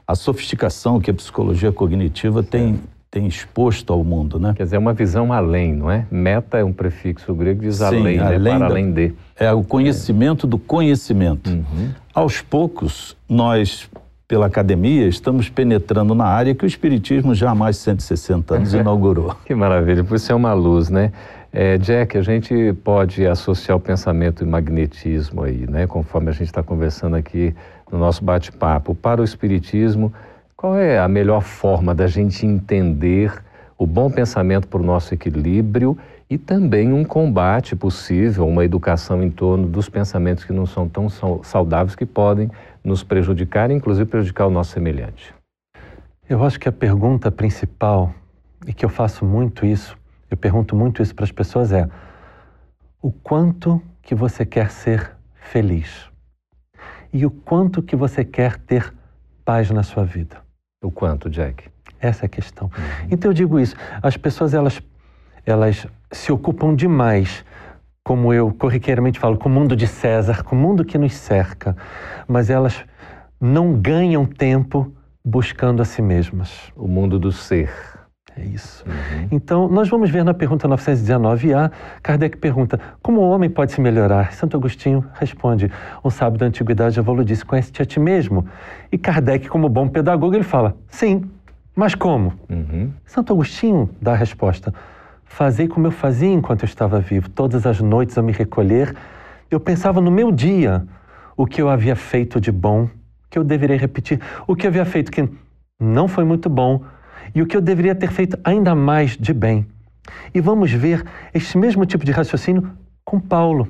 a 0.08 0.15
sofisticação 0.15 1.01
que 1.01 1.12
a 1.12 1.13
psicologia 1.13 1.72
cognitiva 1.72 2.41
tem, 2.41 2.79
tem 3.17 3.25
exposto 3.25 3.91
ao 3.91 4.03
mundo, 4.03 4.39
né? 4.39 4.53
Quer 4.55 4.63
dizer, 4.63 4.75
é 4.75 4.79
uma 4.79 4.93
visão 4.93 5.33
além, 5.33 5.74
não 5.74 5.89
é? 5.89 6.05
Meta 6.12 6.59
é 6.59 6.63
um 6.63 6.71
prefixo 6.71 7.33
grego 7.33 7.62
diz 7.62 7.77
Sim, 7.77 7.86
além, 7.86 8.19
além 8.19 8.39
né? 8.39 8.50
para 8.51 8.59
da, 8.59 8.65
além 8.65 8.91
de. 8.91 9.13
É 9.36 9.51
o 9.51 9.63
conhecimento 9.63 10.45
é. 10.45 10.50
do 10.50 10.59
conhecimento. 10.59 11.50
Uhum. 11.50 11.89
Aos 12.13 12.41
poucos, 12.41 13.17
nós, 13.27 13.89
pela 14.27 14.45
academia, 14.45 15.07
estamos 15.07 15.50
penetrando 15.50 16.13
na 16.13 16.25
área 16.25 16.53
que 16.53 16.63
o 16.63 16.67
Espiritismo 16.67 17.33
já 17.33 17.50
há 17.50 17.55
mais 17.55 17.77
de 17.77 17.81
160 17.83 18.55
anos 18.55 18.74
inaugurou. 18.75 19.36
Que 19.45 19.55
maravilha, 19.55 20.03
por 20.03 20.15
isso 20.15 20.31
é 20.31 20.36
uma 20.36 20.53
luz, 20.53 20.89
né? 20.89 21.12
É, 21.51 21.75
Jack, 21.79 22.19
a 22.19 22.21
gente 22.21 22.74
pode 22.83 23.25
associar 23.25 23.77
o 23.77 23.81
pensamento 23.81 24.43
e 24.43 24.45
magnetismo 24.47 25.41
aí, 25.41 25.65
né? 25.67 25.88
Conforme 25.88 26.29
a 26.29 26.33
gente 26.33 26.50
está 26.50 26.62
conversando 26.62 27.15
aqui 27.15 27.55
no 27.91 27.97
nosso 27.97 28.24
bate-papo. 28.24 28.93
Para 28.93 29.21
o 29.21 29.24
Espiritismo, 29.24 30.13
qual 30.58 30.76
é 30.76 30.98
a 30.98 31.08
melhor 31.08 31.42
forma 31.42 31.94
da 31.94 32.08
gente 32.08 32.44
entender 32.44 33.32
o 33.78 33.86
bom 33.86 34.10
pensamento 34.10 34.68
para 34.68 34.82
o 34.82 34.84
nosso 34.84 35.14
equilíbrio 35.14 35.96
e 36.28 36.36
também 36.36 36.92
um 36.92 37.04
combate 37.04 37.76
possível, 37.76 38.48
uma 38.48 38.66
educação 38.66 39.22
em 39.22 39.30
torno 39.30 39.68
dos 39.68 39.88
pensamentos 39.88 40.44
que 40.44 40.52
não 40.52 40.66
são 40.66 40.90
tão 40.90 41.08
saudáveis 41.44 41.96
que 41.96 42.08
podem 42.08 42.50
nos 42.84 43.04
prejudicar, 43.04 43.70
inclusive 43.70 44.10
prejudicar 44.10 44.48
o 44.48 44.50
nosso 44.50 44.72
semelhante? 44.72 45.32
Eu 46.28 46.44
acho 46.44 46.60
que 46.60 46.68
a 46.68 46.72
pergunta 46.72 47.32
principal, 47.32 48.12
e 48.66 48.74
que 48.74 48.84
eu 48.84 48.90
faço 48.90 49.24
muito 49.24 49.64
isso, 49.64 49.96
eu 50.30 50.36
pergunto 50.36 50.76
muito 50.76 51.04
isso 51.04 51.14
para 51.14 51.24
as 51.24 51.32
pessoas 51.32 51.72
é: 51.72 51.88
o 53.00 53.12
quanto 53.12 53.80
que 54.02 54.16
você 54.16 54.44
quer 54.44 54.72
ser 54.72 55.12
feliz? 55.36 56.10
E 57.14 57.28
o 57.28 57.30
quanto 57.30 57.84
que 57.84 57.96
você 57.96 58.26
quer 58.26 58.58
ter 58.58 58.92
paz 59.46 59.70
na 59.70 59.84
sua 59.84 60.04
vida? 60.04 60.47
O 60.88 60.91
quanto, 60.91 61.29
Jack? 61.29 61.65
Essa 62.00 62.24
é 62.24 62.27
a 62.27 62.29
questão. 62.29 62.67
Uhum. 62.67 63.08
Então 63.12 63.29
eu 63.29 63.34
digo 63.34 63.60
isso, 63.60 63.75
as 64.01 64.15
pessoas 64.15 64.53
elas 64.53 64.82
elas 65.46 65.86
se 66.12 66.32
ocupam 66.32 66.74
demais 66.74 67.44
como 68.06 68.34
eu 68.34 68.53
corriqueiramente 68.53 69.20
falo, 69.20 69.38
com 69.38 69.50
o 69.50 69.51
mundo 69.51 69.75
de 69.75 69.86
César, 69.86 70.41
com 70.41 70.56
o 70.56 70.60
mundo 70.60 70.86
que 70.86 70.98
nos 70.98 71.13
cerca, 71.13 71.75
mas 72.25 72.50
elas 72.50 72.86
não 73.39 73.74
ganham 73.74 74.25
tempo 74.25 74.96
buscando 75.24 75.82
a 75.82 75.86
si 75.86 76.01
mesmas. 76.01 76.72
O 76.74 76.88
mundo 76.88 77.20
do 77.20 77.34
ser. 77.34 77.70
É 78.39 78.46
isso. 78.46 78.86
Uhum. 78.86 79.27
Então, 79.32 79.67
nós 79.67 79.89
vamos 79.89 80.12
ver 80.12 80.24
na 80.24 80.34
pergunta 80.34 80.67
919A, 80.67 81.72
Kardec 82.03 82.38
pergunta: 82.38 82.79
como 83.01 83.22
o 83.22 83.29
homem 83.29 83.50
pode 83.50 83.72
se 83.72 83.82
melhorar? 83.82 84.34
Santo 84.34 84.56
Agostinho 84.56 85.03
responde: 85.15 85.72
um 86.06 86.10
sábio 86.10 86.39
da 86.39 86.46
antiguidade 86.46 87.00
evoluiu 87.00 87.25
disse: 87.25 87.44
conhece-te 87.44 87.82
a 87.82 87.86
ti 87.86 88.00
mesmo. 88.00 88.46
E 88.91 88.98
Kardec, 88.98 89.50
como 89.50 89.67
bom 89.67 89.88
pedagogo, 89.88 90.36
ele 90.36 90.44
fala: 90.44 90.77
sim, 90.88 91.24
mas 91.75 91.96
como? 91.96 92.34
Uhum. 92.48 92.91
Santo 93.06 93.34
Agostinho 93.34 93.89
dá 94.00 94.12
a 94.12 94.15
resposta: 94.15 94.72
fazei 95.25 95.67
como 95.67 95.88
eu 95.88 95.91
fazia 95.91 96.32
enquanto 96.32 96.62
eu 96.62 96.67
estava 96.67 97.00
vivo. 97.00 97.29
Todas 97.29 97.65
as 97.65 97.82
noites, 97.82 98.17
ao 98.20 98.24
me 98.24 98.32
recolher, 98.32 98.96
eu 99.50 99.60
pensava 99.60 100.00
no 100.00 100.12
meu 100.12 100.32
dia 100.32 100.86
o 101.36 101.48
que 101.48 101.60
eu 101.60 101.70
havia 101.70 101.96
feito 101.96 102.39
de 102.39 102.51
bom, 102.51 102.88
que 103.32 103.39
eu 103.39 103.44
deveria 103.44 103.77
repetir, 103.77 104.22
o 104.46 104.56
que 104.56 104.67
eu 104.67 104.70
havia 104.70 104.86
feito 104.86 105.12
que 105.12 105.27
não 105.79 106.08
foi 106.08 106.24
muito 106.24 106.50
bom 106.50 106.82
e 107.34 107.41
o 107.41 107.46
que 107.46 107.55
eu 107.55 107.62
deveria 107.62 107.96
ter 107.96 108.12
feito 108.12 108.38
ainda 108.43 108.74
mais 108.75 109.17
de 109.17 109.34
bem. 109.34 109.65
E 110.34 110.41
vamos 110.41 110.72
ver 110.72 111.03
este 111.34 111.57
mesmo 111.57 111.86
tipo 111.86 112.05
de 112.05 112.12
raciocínio 112.12 112.72
com 113.03 113.19
Paulo. 113.19 113.67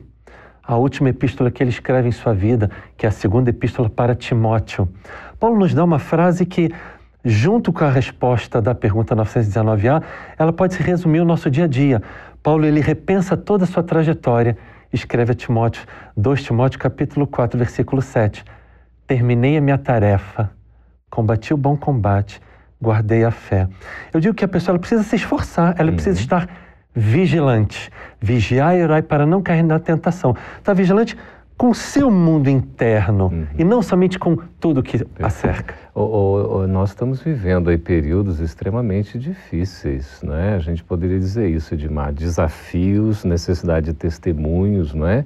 A 0.63 0.75
última 0.75 1.09
epístola 1.09 1.49
que 1.49 1.63
ele 1.63 1.69
escreve 1.69 2.09
em 2.09 2.11
sua 2.11 2.33
vida, 2.33 2.69
que 2.97 3.05
é 3.05 3.09
a 3.09 3.11
segunda 3.11 3.49
epístola 3.49 3.89
para 3.89 4.13
Timóteo. 4.13 4.89
Paulo 5.39 5.57
nos 5.57 5.73
dá 5.73 5.83
uma 5.83 5.99
frase 5.99 6.45
que, 6.45 6.69
junto 7.23 7.71
com 7.71 7.85
a 7.85 7.89
resposta 7.89 8.61
da 8.61 8.75
pergunta 8.75 9.15
919A, 9.15 10.03
ela 10.37 10.51
pode 10.51 10.73
se 10.73 10.83
resumir 10.83 11.21
o 11.21 11.25
nosso 11.25 11.49
dia 11.49 11.63
a 11.63 11.67
dia. 11.67 12.01
Paulo 12.43 12.65
ele 12.65 12.81
repensa 12.81 13.37
toda 13.37 13.63
a 13.63 13.67
sua 13.67 13.81
trajetória, 13.81 14.57
escreve 14.91 15.31
a 15.31 15.35
Timóteo, 15.35 15.85
2 16.15 16.43
Timóteo 16.43 16.79
capítulo 16.79 17.25
4, 17.27 17.57
versículo 17.57 18.01
7. 18.01 18.43
Terminei 19.05 19.57
a 19.57 19.61
minha 19.61 19.77
tarefa, 19.77 20.51
combati 21.09 21.53
o 21.53 21.57
bom 21.57 21.77
combate, 21.77 22.41
guardei 22.81 23.23
a 23.23 23.31
fé. 23.31 23.67
Eu 24.13 24.19
digo 24.19 24.35
que 24.35 24.45
a 24.45 24.47
pessoa 24.47 24.77
precisa 24.77 25.03
se 25.03 25.15
esforçar, 25.15 25.75
ela 25.77 25.89
uhum. 25.89 25.95
precisa 25.95 26.19
estar 26.19 26.47
vigilante. 26.95 27.91
Vigiar 28.19 28.75
e 28.75 28.83
orar 28.83 29.03
para 29.03 29.25
não 29.25 29.41
cair 29.41 29.63
na 29.63 29.79
tentação. 29.79 30.35
Está 30.57 30.73
vigilante 30.73 31.15
com 31.57 31.69
o 31.69 31.75
seu 31.75 32.11
mundo 32.11 32.49
interno 32.49 33.25
uhum. 33.25 33.47
e 33.57 33.63
não 33.63 33.81
somente 33.81 34.19
com 34.19 34.37
tudo 34.59 34.83
que 34.83 35.05
a 35.19 35.29
cerca. 35.29 35.73
O, 35.93 36.01
o, 36.01 36.57
o, 36.57 36.67
nós 36.67 36.89
estamos 36.89 37.19
vivendo 37.19 37.71
aí 37.71 37.77
períodos 37.77 38.39
extremamente 38.39 39.17
difíceis, 39.17 40.21
né? 40.21 40.55
A 40.55 40.59
gente 40.59 40.83
poderia 40.83 41.17
dizer 41.17 41.49
isso, 41.49 41.73
Edmar, 41.73 42.13
desafios, 42.13 43.25
necessidade 43.25 43.87
de 43.87 43.93
testemunhos, 43.93 44.93
não 44.93 45.07
é? 45.07 45.25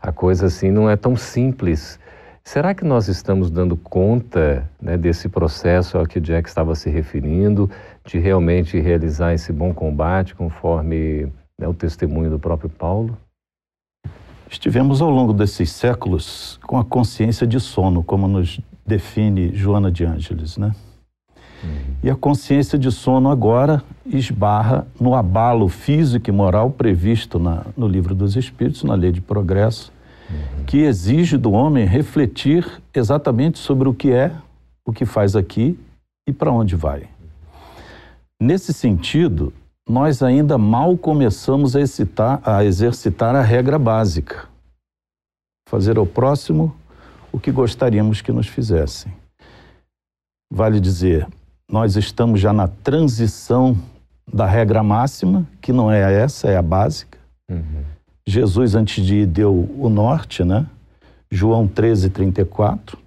A 0.00 0.12
coisa 0.12 0.46
assim 0.46 0.70
não 0.70 0.88
é 0.88 0.96
tão 0.96 1.16
simples. 1.16 1.98
Será 2.46 2.74
que 2.74 2.84
nós 2.84 3.08
estamos 3.08 3.50
dando 3.50 3.74
conta 3.74 4.70
né, 4.80 4.98
desse 4.98 5.30
processo 5.30 5.96
ao 5.96 6.06
que 6.06 6.20
Jack 6.20 6.46
estava 6.46 6.74
se 6.74 6.90
referindo, 6.90 7.70
de 8.04 8.18
realmente 8.18 8.78
realizar 8.78 9.32
esse 9.32 9.50
bom 9.50 9.72
combate 9.72 10.34
conforme 10.34 11.32
né, 11.58 11.66
o 11.66 11.72
testemunho 11.72 12.28
do 12.28 12.38
próprio 12.38 12.68
Paulo? 12.68 13.16
Estivemos 14.50 15.00
ao 15.00 15.08
longo 15.08 15.32
desses 15.32 15.70
séculos 15.70 16.60
com 16.66 16.78
a 16.78 16.84
consciência 16.84 17.46
de 17.46 17.58
sono, 17.58 18.04
como 18.04 18.28
nos 18.28 18.60
define 18.86 19.54
Joana 19.54 19.90
de 19.90 20.04
Ângeles, 20.04 20.58
né? 20.58 20.74
Uhum. 21.64 21.94
E 22.02 22.10
a 22.10 22.14
consciência 22.14 22.78
de 22.78 22.92
sono 22.92 23.30
agora 23.30 23.82
esbarra 24.04 24.86
no 25.00 25.14
abalo 25.14 25.66
físico 25.66 26.28
e 26.28 26.32
moral 26.32 26.70
previsto 26.70 27.38
na, 27.38 27.64
no 27.74 27.88
Livro 27.88 28.14
dos 28.14 28.36
Espíritos, 28.36 28.84
na 28.84 28.94
Lei 28.94 29.10
de 29.10 29.22
Progresso, 29.22 29.93
que 30.66 30.78
exige 30.78 31.36
do 31.36 31.52
homem 31.52 31.84
refletir 31.84 32.66
exatamente 32.92 33.58
sobre 33.58 33.88
o 33.88 33.94
que 33.94 34.12
é, 34.12 34.32
o 34.84 34.92
que 34.92 35.04
faz 35.04 35.36
aqui 35.36 35.78
e 36.26 36.32
para 36.32 36.52
onde 36.52 36.76
vai. 36.76 37.08
Nesse 38.40 38.72
sentido, 38.72 39.52
nós 39.88 40.22
ainda 40.22 40.56
mal 40.56 40.96
começamos 40.96 41.76
a, 41.76 41.80
excitar, 41.80 42.40
a 42.42 42.64
exercitar 42.64 43.34
a 43.34 43.42
regra 43.42 43.78
básica: 43.78 44.48
fazer 45.68 45.98
ao 45.98 46.06
próximo 46.06 46.74
o 47.32 47.38
que 47.38 47.50
gostaríamos 47.50 48.20
que 48.20 48.32
nos 48.32 48.46
fizessem. 48.46 49.12
Vale 50.52 50.80
dizer, 50.80 51.26
nós 51.68 51.96
estamos 51.96 52.40
já 52.40 52.52
na 52.52 52.68
transição 52.68 53.76
da 54.32 54.46
regra 54.46 54.82
máxima, 54.82 55.46
que 55.60 55.72
não 55.72 55.90
é 55.90 56.22
essa, 56.22 56.48
é 56.48 56.56
a 56.56 56.62
básica. 56.62 57.18
Uhum. 57.50 57.93
Jesus, 58.26 58.74
antes 58.74 59.04
de 59.04 59.16
ir, 59.16 59.26
deu 59.26 59.52
o 59.78 59.88
norte, 59.88 60.42
né? 60.44 60.66
João 61.30 61.68
13, 61.68 62.10
34. 62.10 62.98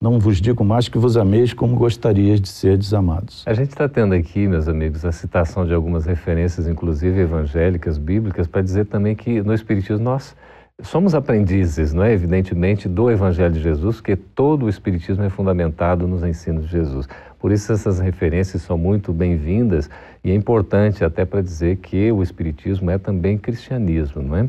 Não 0.00 0.18
vos 0.20 0.40
digo 0.40 0.64
mais 0.64 0.88
que 0.88 0.96
vos 0.96 1.16
ameis 1.16 1.52
como 1.52 1.74
gostarias 1.74 2.40
de 2.40 2.48
ser 2.48 2.78
desamados. 2.78 3.42
A 3.46 3.52
gente 3.52 3.70
está 3.70 3.88
tendo 3.88 4.14
aqui, 4.14 4.46
meus 4.46 4.68
amigos, 4.68 5.04
a 5.04 5.10
citação 5.10 5.66
de 5.66 5.74
algumas 5.74 6.06
referências, 6.06 6.68
inclusive 6.68 7.20
evangélicas, 7.20 7.98
bíblicas, 7.98 8.46
para 8.46 8.62
dizer 8.62 8.86
também 8.86 9.16
que 9.16 9.42
no 9.42 9.52
Espiritismo 9.52 10.04
nós 10.04 10.36
somos 10.82 11.14
aprendizes, 11.14 11.92
não 11.92 12.04
é? 12.04 12.12
Evidentemente, 12.12 12.88
do 12.88 13.10
Evangelho 13.10 13.52
de 13.52 13.60
Jesus, 13.60 13.96
porque 13.96 14.14
todo 14.14 14.66
o 14.66 14.68
Espiritismo 14.68 15.24
é 15.24 15.28
fundamentado 15.28 16.06
nos 16.06 16.22
ensinos 16.22 16.66
de 16.66 16.70
Jesus. 16.70 17.08
Por 17.38 17.52
isso, 17.52 17.72
essas 17.72 18.00
referências 18.00 18.62
são 18.62 18.76
muito 18.76 19.12
bem-vindas 19.12 19.88
e 20.24 20.30
é 20.30 20.34
importante 20.34 21.04
até 21.04 21.24
para 21.24 21.40
dizer 21.40 21.76
que 21.76 22.10
o 22.10 22.22
Espiritismo 22.22 22.90
é 22.90 22.98
também 22.98 23.38
cristianismo, 23.38 24.22
não 24.22 24.36
é? 24.36 24.48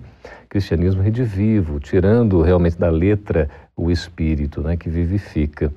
Cristianismo 0.49 1.01
redivivo, 1.01 1.79
tirando 1.79 2.41
realmente 2.41 2.77
da 2.77 2.89
letra 2.89 3.47
o 3.75 3.89
espírito, 3.89 4.61
né, 4.61 4.75
que 4.75 4.89
vivifica. 4.89 5.71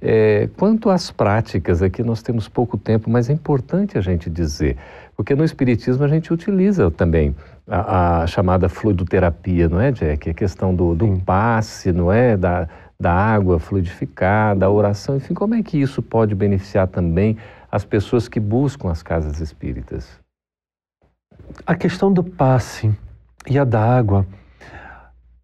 É, 0.00 0.48
quanto 0.56 0.88
às 0.88 1.10
práticas, 1.10 1.82
aqui 1.82 2.02
nós 2.02 2.22
temos 2.22 2.48
pouco 2.48 2.78
tempo, 2.78 3.10
mas 3.10 3.28
é 3.28 3.32
importante 3.32 3.98
a 3.98 4.00
gente 4.00 4.30
dizer, 4.30 4.76
porque 5.16 5.34
no 5.34 5.44
Espiritismo 5.44 6.04
a 6.04 6.08
gente 6.08 6.32
utiliza 6.32 6.90
também 6.90 7.34
a, 7.68 8.22
a 8.22 8.26
chamada 8.26 8.68
fluidoterapia, 8.68 9.68
não 9.68 9.80
é, 9.80 9.92
Jack? 9.92 10.30
A 10.30 10.34
questão 10.34 10.74
do, 10.74 10.94
do 10.94 11.20
passe, 11.24 11.92
não 11.92 12.10
é? 12.10 12.36
Da, 12.36 12.68
da 13.00 13.14
água 13.14 13.58
fluidificada, 13.58 14.66
a 14.66 14.70
oração, 14.70 15.16
enfim, 15.16 15.32
como 15.32 15.54
é 15.54 15.62
que 15.62 15.80
isso 15.80 16.02
pode 16.02 16.34
beneficiar 16.34 16.86
também 16.86 17.38
as 17.72 17.82
pessoas 17.82 18.28
que 18.28 18.38
buscam 18.38 18.90
as 18.90 19.02
casas 19.02 19.40
espíritas? 19.40 20.20
A 21.66 21.74
questão 21.74 22.12
do 22.12 22.22
passe 22.22 22.94
e 23.48 23.58
a 23.58 23.64
da 23.64 23.82
água, 23.82 24.26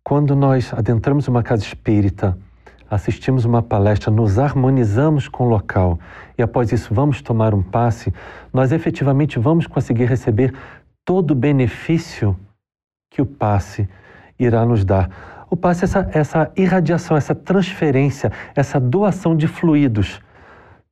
quando 0.05 0.37
nós 0.37 0.71
adentramos 0.75 1.29
uma 1.29 1.43
casa 1.43 1.65
espírita, 1.65 2.37
assistimos 2.91 3.47
uma 3.47 3.63
palestra, 3.63 4.11
nos 4.11 4.39
harmonizamos 4.39 5.27
com 5.27 5.47
o 5.47 5.49
local 5.49 5.99
e 6.37 6.43
após 6.43 6.71
isso 6.71 6.93
vamos 6.93 7.23
tomar 7.23 7.55
um 7.55 7.63
passe, 7.63 8.13
nós 8.53 8.71
efetivamente 8.71 9.39
vamos 9.39 9.67
conseguir 9.67 10.05
receber 10.05 10.55
todo 11.07 11.31
o 11.31 11.35
benefício 11.35 12.37
que 13.11 13.23
o 13.23 13.27
passe 13.27 13.89
irá 14.39 14.67
nos 14.67 14.85
dar. 14.85 15.36
O 15.49 15.57
passe 15.57 15.85
é 15.85 15.87
essa, 15.87 16.11
essa 16.13 16.53
irradiação, 16.57 17.17
essa 17.17 17.35
transferência, 17.35 18.33
essa 18.55 18.81
doação 18.81 19.37
de 19.37 19.47
fluidos, 19.47 20.21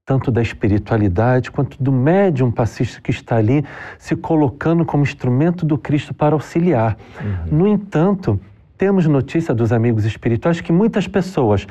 tanto 0.04 0.30
da 0.30 0.42
espiritualidade 0.42 1.50
quanto 1.50 1.82
do 1.82 1.90
médium 1.90 2.50
passista 2.50 3.00
que 3.00 3.10
está 3.10 3.36
ali 3.36 3.64
se 3.98 4.14
colocando 4.14 4.84
como 4.84 5.02
instrumento 5.02 5.64
do 5.64 5.78
Cristo 5.78 6.12
para 6.12 6.34
auxiliar. 6.34 6.96
Uhum. 7.20 7.58
No 7.58 7.66
entanto, 7.66 8.38
temos 8.76 9.06
notícia 9.06 9.54
dos 9.54 9.72
amigos 9.72 10.04
espirituais 10.04 10.60
que 10.60 10.72
muitas 10.72 11.08
pessoas, 11.08 11.66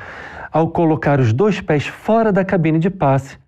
ao 0.50 0.68
colocar 0.68 1.20
os 1.20 1.32
dois 1.32 1.60
pés 1.60 1.86
fora 1.86 2.32
da 2.32 2.44
cabine 2.44 2.78
de 2.78 2.90
passe, 2.90 3.38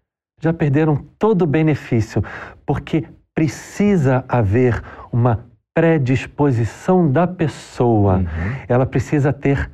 já 0.40 0.52
perderam 0.52 1.04
todo 1.18 1.42
o 1.42 1.46
benefício, 1.46 2.22
porque 2.64 3.04
precisa 3.34 4.24
haver 4.28 4.82
uma 5.10 5.44
predisposição 5.76 7.12
da 7.12 7.26
pessoa. 7.26 8.16
Uhum. 8.16 8.24
Ela 8.66 8.86
precisa 8.86 9.30
ter 9.30 9.70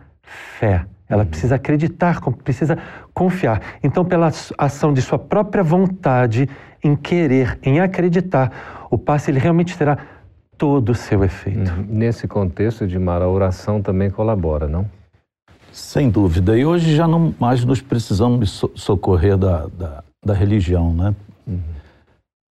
fé. 0.58 0.84
Ela 1.08 1.22
uhum. 1.22 1.28
precisa 1.28 1.54
acreditar, 1.54 2.20
precisa 2.42 2.76
confiar. 3.14 3.62
Então, 3.84 4.04
pela 4.04 4.32
ação 4.58 4.92
de 4.92 5.00
sua 5.00 5.16
própria 5.16 5.62
vontade 5.62 6.48
em 6.82 6.96
querer, 6.96 7.56
em 7.62 7.78
acreditar, 7.78 8.88
o 8.90 8.98
passe 8.98 9.30
ele 9.30 9.38
realmente 9.38 9.78
terá 9.78 9.96
todo 10.58 10.88
o 10.88 10.94
seu 10.94 11.22
efeito. 11.22 11.70
Uhum. 11.70 11.86
Nesse 11.88 12.26
contexto, 12.26 12.82
Edmar, 12.82 13.22
a 13.22 13.28
oração 13.28 13.80
também 13.80 14.10
colabora, 14.10 14.66
não? 14.66 14.90
Sem 15.70 16.10
dúvida. 16.10 16.58
E 16.58 16.64
hoje 16.66 16.96
já 16.96 17.06
não 17.06 17.32
mais 17.38 17.64
nos 17.64 17.80
precisamos 17.80 18.64
socorrer 18.74 19.36
da, 19.36 19.68
da, 19.68 20.02
da 20.26 20.34
religião, 20.34 20.92
né? 20.92 21.14
Uhum. 21.46 21.60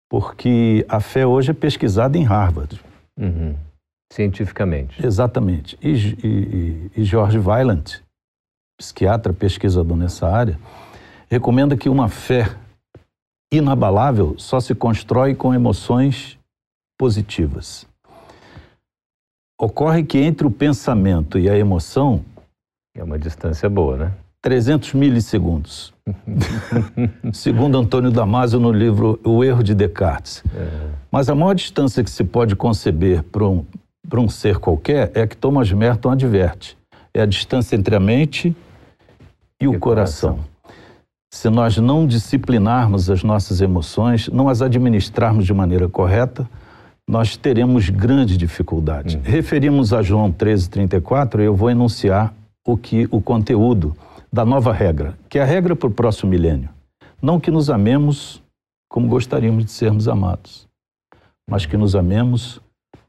Porque 0.09 0.85
a 0.87 1.01
fé 1.01 1.27
hoje 1.27 1.51
é 1.51 1.53
pesquisada 1.53 2.17
em 2.17 2.23
Harvard. 2.23 2.79
Uhum. 3.21 3.55
Cientificamente. 4.11 5.05
Exatamente. 5.05 5.77
E, 5.81 5.91
e, 6.25 6.91
e 6.97 7.03
George 7.03 7.37
Weiland, 7.37 8.03
psiquiatra 8.77 9.31
pesquisador 9.31 9.95
nessa 9.95 10.27
área, 10.27 10.59
recomenda 11.29 11.77
que 11.77 11.87
uma 11.87 12.09
fé 12.09 12.53
inabalável 13.53 14.37
só 14.37 14.59
se 14.59 14.73
constrói 14.73 15.35
com 15.35 15.53
emoções 15.53 16.37
positivas. 16.97 17.85
Ocorre 19.59 20.03
que 20.03 20.17
entre 20.17 20.47
o 20.47 20.51
pensamento 20.51 21.37
e 21.37 21.49
a 21.49 21.55
emoção. 21.55 22.25
É 22.95 23.03
uma 23.03 23.19
distância 23.19 23.69
boa, 23.69 23.95
né? 23.95 24.13
300 24.41 24.93
milissegundos. 24.93 25.93
Segundo 27.31 27.77
Antônio 27.77 28.09
Damasio 28.09 28.59
no 28.59 28.71
livro 28.71 29.19
O 29.23 29.43
Erro 29.43 29.63
de 29.63 29.75
Descartes. 29.75 30.43
É. 30.55 30.67
Mas 31.11 31.29
a 31.29 31.35
maior 31.35 31.53
distância 31.53 32.03
que 32.03 32.09
se 32.09 32.23
pode 32.23 32.55
conceber 32.55 33.23
para 33.23 33.45
um, 33.45 33.63
um 34.13 34.27
ser 34.27 34.57
qualquer 34.57 35.11
é 35.13 35.21
a 35.21 35.27
que 35.27 35.37
Thomas 35.37 35.71
Merton 35.71 36.09
adverte. 36.09 36.75
É 37.13 37.21
a 37.21 37.25
distância 37.25 37.75
entre 37.75 37.95
a 37.95 37.99
mente 37.99 38.55
e, 39.59 39.65
e 39.65 39.67
o 39.67 39.77
coração. 39.77 40.31
coração. 40.31 40.51
Se 41.33 41.49
nós 41.49 41.77
não 41.77 42.05
disciplinarmos 42.05 43.09
as 43.09 43.23
nossas 43.23 43.61
emoções, 43.61 44.27
não 44.27 44.49
as 44.49 44.61
administrarmos 44.61 45.45
de 45.45 45.53
maneira 45.53 45.87
correta, 45.87 46.49
nós 47.07 47.37
teremos 47.37 47.89
grandes 47.89 48.37
dificuldades. 48.37 49.15
Uhum. 49.15 49.21
Referimos 49.23 49.93
a 49.93 50.01
João 50.01 50.31
13:34, 50.31 51.39
eu 51.41 51.55
vou 51.55 51.69
enunciar 51.69 52.33
o 52.65 52.75
que 52.75 53.07
o 53.11 53.21
conteúdo 53.21 53.95
da 54.31 54.45
nova 54.45 54.71
regra, 54.71 55.17
que 55.27 55.37
é 55.37 55.41
a 55.41 55.45
regra 55.45 55.75
para 55.75 55.87
o 55.87 55.91
próximo 55.91 56.31
milênio. 56.31 56.69
Não 57.21 57.39
que 57.39 57.51
nos 57.51 57.69
amemos 57.69 58.41
como 58.89 59.07
gostaríamos 59.07 59.65
de 59.65 59.71
sermos 59.71 60.07
amados, 60.07 60.67
mas 61.49 61.65
que 61.65 61.77
nos 61.77 61.95
amemos 61.95 62.61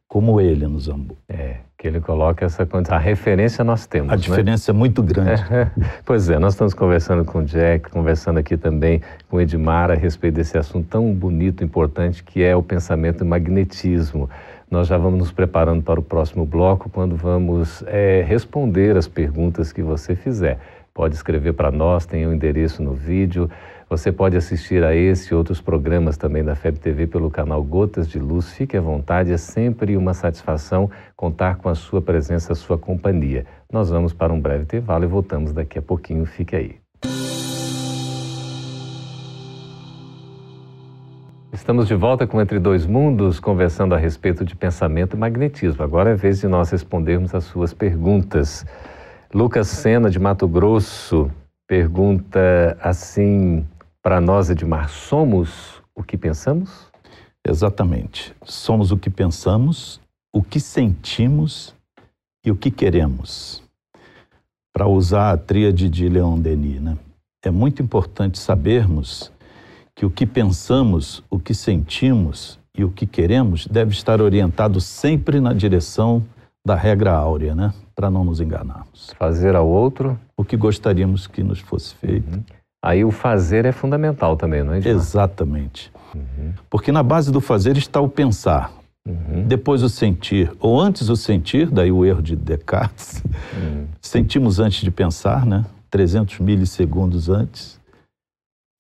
como 0.09 0.41
ele 0.41 0.67
nos 0.67 0.91
amou. 0.91 1.17
É, 1.29 1.57
que 1.79 1.89
ele 1.89 2.01
coloca 2.01 2.45
essa 2.45 2.69
a 2.91 2.99
referência 2.99 3.65
nós 3.65 3.87
temos. 3.87 4.13
A 4.13 4.17
né? 4.17 4.21
diferença 4.21 4.71
é 4.71 4.75
muito 4.75 5.03
grande. 5.03 5.43
pois 6.05 6.29
é, 6.29 6.39
nós 6.39 6.53
estamos 6.55 6.75
conversando 6.75 7.25
com 7.25 7.39
o 7.39 7.45
Jack, 7.45 7.91
conversando 7.91 8.39
aqui 8.39 8.57
também 8.57 9.01
com 9.29 9.39
o 9.39 9.41
Edmar 9.41 9.91
a 9.91 9.95
respeito 9.95 10.35
desse 10.35 10.59
assunto 10.59 10.87
tão 10.89 11.13
bonito, 11.15 11.65
importante, 11.65 12.23
que 12.23 12.43
é 12.43 12.55
o 12.55 12.63
pensamento 12.63 13.25
e 13.25 13.27
magnetismo. 13.27 14.29
Nós 14.71 14.87
já 14.87 14.99
vamos 14.99 15.19
nos 15.19 15.33
preparando 15.33 15.83
para 15.83 15.99
o 15.99 16.03
próximo 16.03 16.45
bloco, 16.45 16.91
quando 16.91 17.17
vamos 17.17 17.83
é, 17.87 18.23
responder 18.27 18.97
as 18.97 19.09
perguntas 19.09 19.73
que 19.73 19.83
você 19.83 20.15
fizer. 20.15 20.59
Pode 20.95 21.15
escrever 21.15 21.55
para 21.55 21.71
nós, 21.71 22.05
tem 22.05 22.27
o 22.27 22.29
um 22.29 22.35
endereço 22.35 22.83
no 22.83 22.93
vídeo. 22.93 23.51
Você 23.89 24.13
pode 24.13 24.37
assistir 24.37 24.85
a 24.85 24.95
esse 24.95 25.33
e 25.33 25.35
outros 25.35 25.59
programas 25.59 26.19
também 26.19 26.45
da 26.45 26.55
FEB 26.55 26.79
TV 26.79 27.07
pelo 27.07 27.31
canal 27.31 27.63
Gotas 27.63 28.07
de 28.07 28.19
Luz. 28.19 28.53
Fique 28.53 28.77
à 28.77 28.81
vontade, 28.81 29.33
é 29.33 29.39
sempre 29.39 29.97
uma 29.97 30.13
satisfação 30.13 30.91
contar 31.17 31.57
com 31.57 31.71
a 31.71 31.75
sua 31.75 32.03
presença, 32.03 32.53
a 32.53 32.57
sua 32.57 32.77
companhia. 32.77 33.47
Nós 33.73 33.89
vamos 33.89 34.13
para 34.13 34.35
um 34.35 34.41
breve 34.41 34.65
intervalo 34.65 35.05
e 35.05 35.07
voltamos 35.07 35.55
daqui 35.55 35.79
a 35.79 35.83
pouquinho. 35.83 36.27
Fique 36.27 36.55
aí. 36.55 36.77
Estamos 41.53 41.87
de 41.87 41.95
volta 41.95 42.27
com 42.27 42.41
Entre 42.41 42.59
Dois 42.59 42.85
Mundos, 42.85 43.41
conversando 43.41 43.95
a 43.95 43.99
respeito 43.99 44.45
de 44.45 44.55
pensamento 44.55 45.17
e 45.17 45.19
magnetismo. 45.19 45.83
Agora 45.83 46.11
é 46.11 46.15
vez 46.15 46.41
de 46.41 46.49
nós 46.49 46.71
respondermos 46.71 47.35
as 47.35 47.45
suas 47.45 47.73
perguntas. 47.73 48.67
Lucas 49.35 49.69
Sena, 49.69 50.11
de 50.11 50.19
Mato 50.19 50.47
Grosso, 50.47 51.31
pergunta 51.67 52.77
assim: 52.83 53.67
para 54.03 54.21
nós, 54.21 54.51
Edmar, 54.51 54.91
somos 54.91 55.83
o 55.95 56.03
que 56.03 56.19
pensamos? 56.19 56.91
Exatamente. 57.43 58.35
Somos 58.45 58.93
o 58.93 58.99
que 58.99 59.09
pensamos, 59.09 60.03
o 60.31 60.43
que 60.43 60.61
sentimos 60.61 61.75
e 62.45 62.51
o 62.51 62.57
que 62.57 62.71
queremos. 62.71 63.63
Para 64.71 64.87
usar 64.87 65.33
a 65.33 65.39
tríade 65.39 65.89
de 65.89 66.11
Leon 66.11 66.39
Denis, 66.39 66.83
né? 66.83 66.99
é 67.43 67.51
muito 67.51 67.83
importante 67.83 68.39
sabermos 68.39 69.33
que 69.95 70.05
o 70.05 70.11
que 70.11 70.27
pensamos, 70.27 71.25
o 71.31 71.39
que 71.39 71.55
sentimos 71.55 72.61
e 72.77 72.85
o 72.85 72.91
que 72.91 73.07
queremos 73.07 73.67
deve 73.67 73.93
estar 73.93 74.21
orientado 74.21 74.79
sempre 74.79 75.41
na 75.41 75.55
direção 75.55 76.23
da 76.65 76.75
regra 76.75 77.13
áurea, 77.13 77.55
né? 77.55 77.73
Para 77.95 78.11
não 78.11 78.25
nos 78.25 78.41
enganarmos. 78.41 79.13
Fazer 79.19 79.55
ao 79.55 79.69
outro 79.69 80.19
o 80.37 80.45
que 80.45 80.57
gostaríamos 80.57 81.27
que 81.27 81.43
nos 81.43 81.61
fosse 81.61 81.95
feito. 81.95 82.35
Uhum. 82.35 82.43
Aí 82.85 83.05
o 83.05 83.11
fazer 83.11 83.65
é 83.65 83.73
fundamental 83.73 84.37
também, 84.37 84.65
não 84.65 84.73
é? 84.73 84.79
Edmar? 84.79 84.95
Exatamente. 84.95 85.93
Uhum. 86.15 86.53
Porque 86.69 86.91
na 86.91 87.03
base 87.03 87.31
do 87.31 87.41
fazer 87.41 87.77
está 87.77 88.01
o 88.01 88.09
pensar, 88.09 88.73
uhum. 89.07 89.45
depois 89.47 89.83
o 89.83 89.89
sentir, 89.89 90.53
ou 90.59 90.81
antes 90.81 91.09
o 91.09 91.17
sentir, 91.17 91.71
daí 91.71 91.93
o 91.93 92.05
erro 92.05 92.21
de 92.21 92.35
Descartes. 92.35 93.23
Uhum. 93.55 93.87
Sentimos 94.01 94.59
antes 94.59 94.83
de 94.83 94.91
pensar, 94.91 95.47
né? 95.47 95.65
300 95.91 96.41
milissegundos 96.41 97.29
antes. 97.29 97.81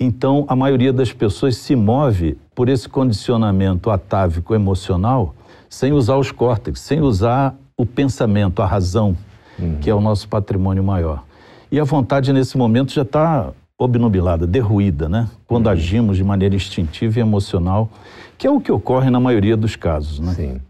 Então, 0.00 0.44
a 0.48 0.56
maioria 0.56 0.92
das 0.92 1.12
pessoas 1.12 1.56
se 1.56 1.76
move 1.76 2.36
por 2.54 2.68
esse 2.68 2.88
condicionamento 2.88 3.88
atávico 3.88 4.54
emocional 4.54 5.34
sem 5.68 5.92
usar 5.92 6.16
os 6.16 6.32
córtex, 6.32 6.80
sem 6.80 7.00
usar 7.00 7.54
o 7.82 7.86
pensamento, 7.86 8.62
a 8.62 8.66
razão, 8.66 9.16
uhum. 9.58 9.78
que 9.80 9.90
é 9.90 9.94
o 9.94 10.00
nosso 10.00 10.28
patrimônio 10.28 10.84
maior. 10.84 11.24
E 11.70 11.80
a 11.80 11.84
vontade, 11.84 12.32
nesse 12.32 12.56
momento, 12.56 12.92
já 12.92 13.02
está 13.02 13.52
obnubilada, 13.76 14.46
derruída, 14.46 15.08
né? 15.08 15.28
Quando 15.46 15.66
uhum. 15.66 15.72
agimos 15.72 16.16
de 16.16 16.22
maneira 16.22 16.54
instintiva 16.54 17.18
e 17.18 17.22
emocional, 17.22 17.90
que 18.38 18.46
é 18.46 18.50
o 18.50 18.60
que 18.60 18.70
ocorre 18.70 19.10
na 19.10 19.18
maioria 19.18 19.56
dos 19.56 19.74
casos, 19.74 20.20
né? 20.20 20.32
Sim. 20.34 20.60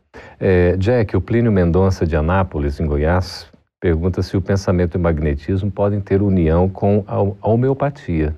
É, 0.41 0.77
Jack, 0.77 1.15
o 1.17 1.21
Plínio 1.21 1.53
Mendonça 1.53 2.07
de 2.07 2.17
Anápolis, 2.17 2.81
em 2.81 2.87
Goiás, 2.87 3.47
pergunta 3.81 4.23
se 4.23 4.37
o 4.37 4.41
pensamento 4.41 4.97
e 4.97 4.99
o 4.99 5.01
magnetismo 5.01 5.71
podem 5.71 6.01
ter 6.01 6.23
união 6.23 6.69
com 6.69 7.05
a 7.07 7.47
homeopatia. 7.47 8.35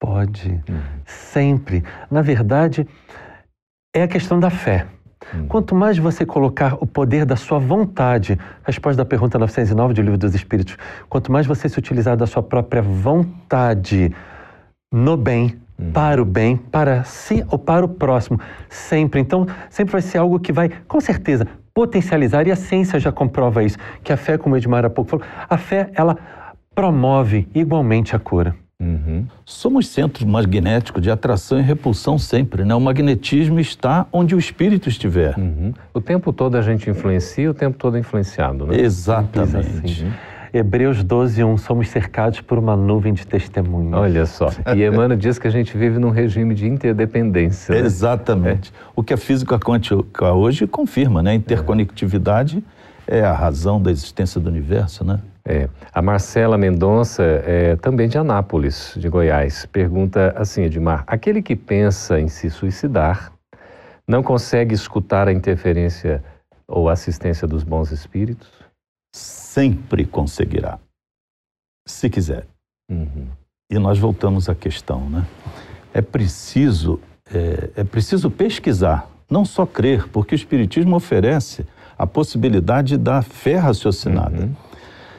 Pode, 0.00 0.48
uhum. 0.68 0.80
sempre. 1.04 1.82
Na 2.08 2.22
verdade, 2.22 2.86
é 3.94 4.02
a 4.02 4.08
questão 4.08 4.38
da 4.38 4.50
fé. 4.50 4.86
Hum. 5.34 5.46
Quanto 5.48 5.74
mais 5.74 5.98
você 5.98 6.24
colocar 6.24 6.76
o 6.80 6.86
poder 6.86 7.24
da 7.24 7.36
sua 7.36 7.58
vontade, 7.58 8.38
resposta 8.64 8.96
da 8.96 9.04
pergunta 9.04 9.38
909 9.38 9.94
do 9.94 10.02
Livro 10.02 10.18
dos 10.18 10.34
Espíritos, 10.34 10.76
quanto 11.08 11.30
mais 11.30 11.46
você 11.46 11.68
se 11.68 11.78
utilizar 11.78 12.16
da 12.16 12.26
sua 12.26 12.42
própria 12.42 12.82
vontade 12.82 14.14
no 14.92 15.16
bem, 15.16 15.58
hum. 15.78 15.92
para 15.92 16.22
o 16.22 16.24
bem, 16.24 16.56
para 16.56 17.04
si 17.04 17.44
ou 17.50 17.58
para 17.58 17.84
o 17.84 17.88
próximo, 17.88 18.40
sempre. 18.68 19.20
Então, 19.20 19.46
sempre 19.68 19.92
vai 19.92 20.02
ser 20.02 20.18
algo 20.18 20.38
que 20.40 20.52
vai, 20.52 20.70
com 20.86 21.00
certeza, 21.00 21.46
potencializar, 21.74 22.46
e 22.46 22.50
a 22.50 22.56
ciência 22.56 22.98
já 22.98 23.12
comprova 23.12 23.62
isso, 23.62 23.78
que 24.02 24.12
a 24.12 24.16
fé, 24.16 24.36
como 24.36 24.54
o 24.54 24.58
Edmar 24.58 24.84
há 24.84 24.90
pouco 24.90 25.10
falou, 25.10 25.26
a 25.48 25.56
fé, 25.56 25.90
ela 25.94 26.16
promove 26.74 27.48
igualmente 27.54 28.16
a 28.16 28.18
cura. 28.18 28.54
Uhum. 28.80 29.26
Somos 29.44 29.88
centros 29.88 30.24
magnéticos 30.24 31.02
de 31.02 31.10
atração 31.10 31.58
e 31.58 31.62
repulsão 31.62 32.16
sempre, 32.16 32.64
né? 32.64 32.74
O 32.76 32.80
magnetismo 32.80 33.58
está 33.58 34.06
onde 34.12 34.36
o 34.36 34.38
espírito 34.38 34.88
estiver. 34.88 35.36
Uhum. 35.36 35.74
O 35.92 36.00
tempo 36.00 36.32
todo 36.32 36.56
a 36.56 36.62
gente 36.62 36.88
influencia, 36.88 37.50
o 37.50 37.54
tempo 37.54 37.76
todo 37.76 37.96
é 37.96 38.00
influenciado, 38.00 38.66
né? 38.66 38.80
Exatamente. 38.80 40.04
Assim. 40.04 40.12
Hebreus 40.52 41.02
12, 41.02 41.42
1, 41.42 41.58
somos 41.58 41.88
cercados 41.88 42.40
por 42.40 42.56
uma 42.56 42.76
nuvem 42.76 43.12
de 43.12 43.26
testemunhas. 43.26 43.94
Olha 43.94 44.26
só, 44.26 44.48
e 44.74 44.84
Emmanuel 44.84 45.18
diz 45.18 45.38
que 45.38 45.48
a 45.48 45.50
gente 45.50 45.76
vive 45.76 45.98
num 45.98 46.10
regime 46.10 46.54
de 46.54 46.66
interdependência. 46.66 47.74
Né? 47.74 47.80
Exatamente. 47.80 48.70
É. 48.70 48.90
O 48.94 49.02
que 49.02 49.12
a 49.12 49.16
física 49.16 49.58
quântica 49.58 50.32
hoje 50.32 50.66
confirma, 50.68 51.20
né? 51.20 51.32
A 51.32 51.34
interconectividade 51.34 52.62
é. 53.06 53.18
é 53.18 53.24
a 53.24 53.32
razão 53.32 53.82
da 53.82 53.90
existência 53.90 54.40
do 54.40 54.48
universo, 54.48 55.04
né? 55.04 55.18
É. 55.48 55.66
A 55.94 56.02
Marcela 56.02 56.58
Mendonça, 56.58 57.22
é, 57.22 57.74
também 57.76 58.06
de 58.06 58.18
Anápolis, 58.18 58.92
de 58.98 59.08
Goiás, 59.08 59.64
pergunta 59.64 60.34
assim, 60.36 60.64
Edmar: 60.64 61.04
aquele 61.06 61.40
que 61.40 61.56
pensa 61.56 62.20
em 62.20 62.28
se 62.28 62.50
suicidar 62.50 63.32
não 64.06 64.22
consegue 64.22 64.74
escutar 64.74 65.26
a 65.26 65.32
interferência 65.32 66.22
ou 66.66 66.90
assistência 66.90 67.48
dos 67.48 67.62
bons 67.62 67.90
espíritos? 67.92 68.50
Sempre 69.14 70.04
conseguirá, 70.04 70.78
se 71.86 72.10
quiser. 72.10 72.46
Uhum. 72.90 73.28
E 73.70 73.78
nós 73.78 73.98
voltamos 73.98 74.50
à 74.50 74.54
questão, 74.54 75.08
né? 75.08 75.26
É 75.94 76.02
preciso, 76.02 77.00
é, 77.32 77.70
é 77.80 77.84
preciso 77.84 78.30
pesquisar, 78.30 79.10
não 79.30 79.46
só 79.46 79.64
crer, 79.64 80.08
porque 80.08 80.34
o 80.34 80.36
Espiritismo 80.36 80.94
oferece 80.94 81.66
a 81.96 82.06
possibilidade 82.06 82.98
da 82.98 83.22
fé 83.22 83.56
raciocinada. 83.56 84.42
Uhum 84.42 84.67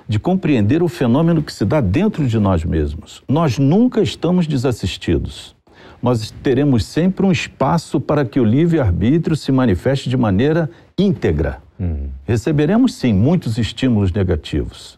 de 0.10 0.20
compreender 0.20 0.82
o 0.82 0.88
fenômeno 0.88 1.44
que 1.44 1.54
se 1.54 1.64
dá 1.64 1.80
dentro 1.80 2.26
de 2.26 2.40
nós 2.40 2.66
mesmos. 2.66 3.22
Nós 3.30 3.60
nunca 3.60 4.02
estamos 4.02 4.48
desassistidos. 4.48 5.56
Nós 6.02 6.32
teremos 6.42 6.84
sempre 6.84 7.28
um 7.28 7.32
espaço 7.32 8.00
para 8.00 8.26
que 8.26 8.40
o 8.40 8.44
livre-arbítrio 8.44 9.36
se 9.36 9.52
manifeste 9.52 10.10
de 10.10 10.18
maneira 10.18 10.68
íntegra. 10.98 11.62
Uhum. 11.80 12.10
Receberemos, 12.26 12.96
sim, 12.96 13.14
muitos 13.14 13.60
estímulos 13.60 14.12
negativos 14.12 14.98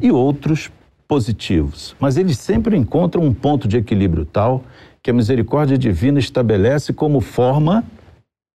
e 0.00 0.10
outros 0.10 0.72
positivos, 1.06 1.94
mas 2.00 2.16
eles 2.16 2.38
sempre 2.38 2.76
encontram 2.76 3.22
um 3.22 3.32
ponto 3.32 3.68
de 3.68 3.76
equilíbrio 3.76 4.24
tal 4.24 4.64
que 5.00 5.10
a 5.10 5.14
misericórdia 5.14 5.78
divina 5.78 6.18
estabelece 6.18 6.92
como 6.92 7.20
forma 7.20 7.84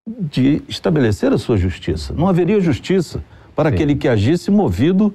de 0.05 0.61
estabelecer 0.67 1.31
a 1.31 1.37
sua 1.37 1.55
justiça. 1.55 2.13
Não 2.13 2.27
haveria 2.27 2.59
justiça 2.59 3.23
para 3.55 3.69
Sim. 3.69 3.75
aquele 3.75 3.95
que 3.95 4.07
agisse 4.07 4.51
movido 4.51 5.13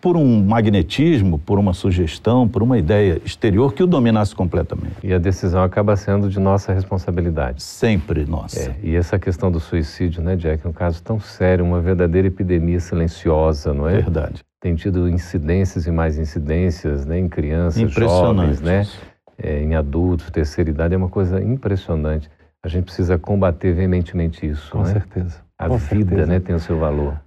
por 0.00 0.16
um 0.16 0.42
magnetismo, 0.44 1.38
por 1.38 1.58
uma 1.58 1.74
sugestão, 1.74 2.48
por 2.48 2.62
uma 2.62 2.78
ideia 2.78 3.20
exterior 3.24 3.74
que 3.74 3.82
o 3.82 3.86
dominasse 3.86 4.34
completamente. 4.34 4.96
E 5.02 5.12
a 5.12 5.18
decisão 5.18 5.62
acaba 5.62 5.94
sendo 5.94 6.28
de 6.28 6.40
nossa 6.40 6.72
responsabilidade. 6.72 7.62
Sempre 7.62 8.24
nossa. 8.24 8.70
É, 8.70 8.76
e 8.82 8.96
essa 8.96 9.18
questão 9.18 9.50
do 9.50 9.60
suicídio, 9.60 10.22
né, 10.22 10.36
Jack, 10.36 10.64
é 10.64 10.68
um 10.68 10.72
caso 10.72 11.02
tão 11.02 11.20
sério, 11.20 11.64
uma 11.64 11.80
verdadeira 11.80 12.28
epidemia 12.28 12.80
silenciosa, 12.80 13.74
não 13.74 13.86
é? 13.86 13.96
Verdade. 13.96 14.42
Tem 14.58 14.74
tido 14.74 15.08
incidências 15.08 15.86
e 15.86 15.90
mais 15.90 16.18
incidências, 16.18 17.04
né, 17.04 17.18
em 17.18 17.28
crianças, 17.28 17.90
jovens, 17.92 18.60
né, 18.60 18.86
é, 19.38 19.62
em 19.62 19.74
adultos, 19.74 20.30
terceira 20.30 20.70
idade, 20.70 20.94
é 20.94 20.96
uma 20.96 21.08
coisa 21.08 21.42
impressionante. 21.42 22.30
A 22.62 22.68
gente 22.68 22.84
precisa 22.84 23.18
combater 23.18 23.72
veementemente 23.72 24.46
isso, 24.46 24.70
Com 24.70 24.82
né? 24.82 24.92
certeza. 24.92 25.38
A 25.58 25.68
Com 25.68 25.76
vida, 25.76 26.10
certeza. 26.10 26.26
né, 26.26 26.40
tem 26.40 26.54
o 26.54 26.60
seu 26.60 26.78
valor. 26.78 27.18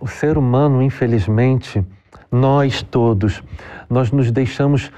O 0.00 0.06
ser 0.06 0.38
humano, 0.38 0.82
infelizmente, 0.82 1.84
nós 2.30 2.82
todos, 2.82 3.42
nós 3.88 4.10
nos 4.10 4.30
deixamos 4.30 4.90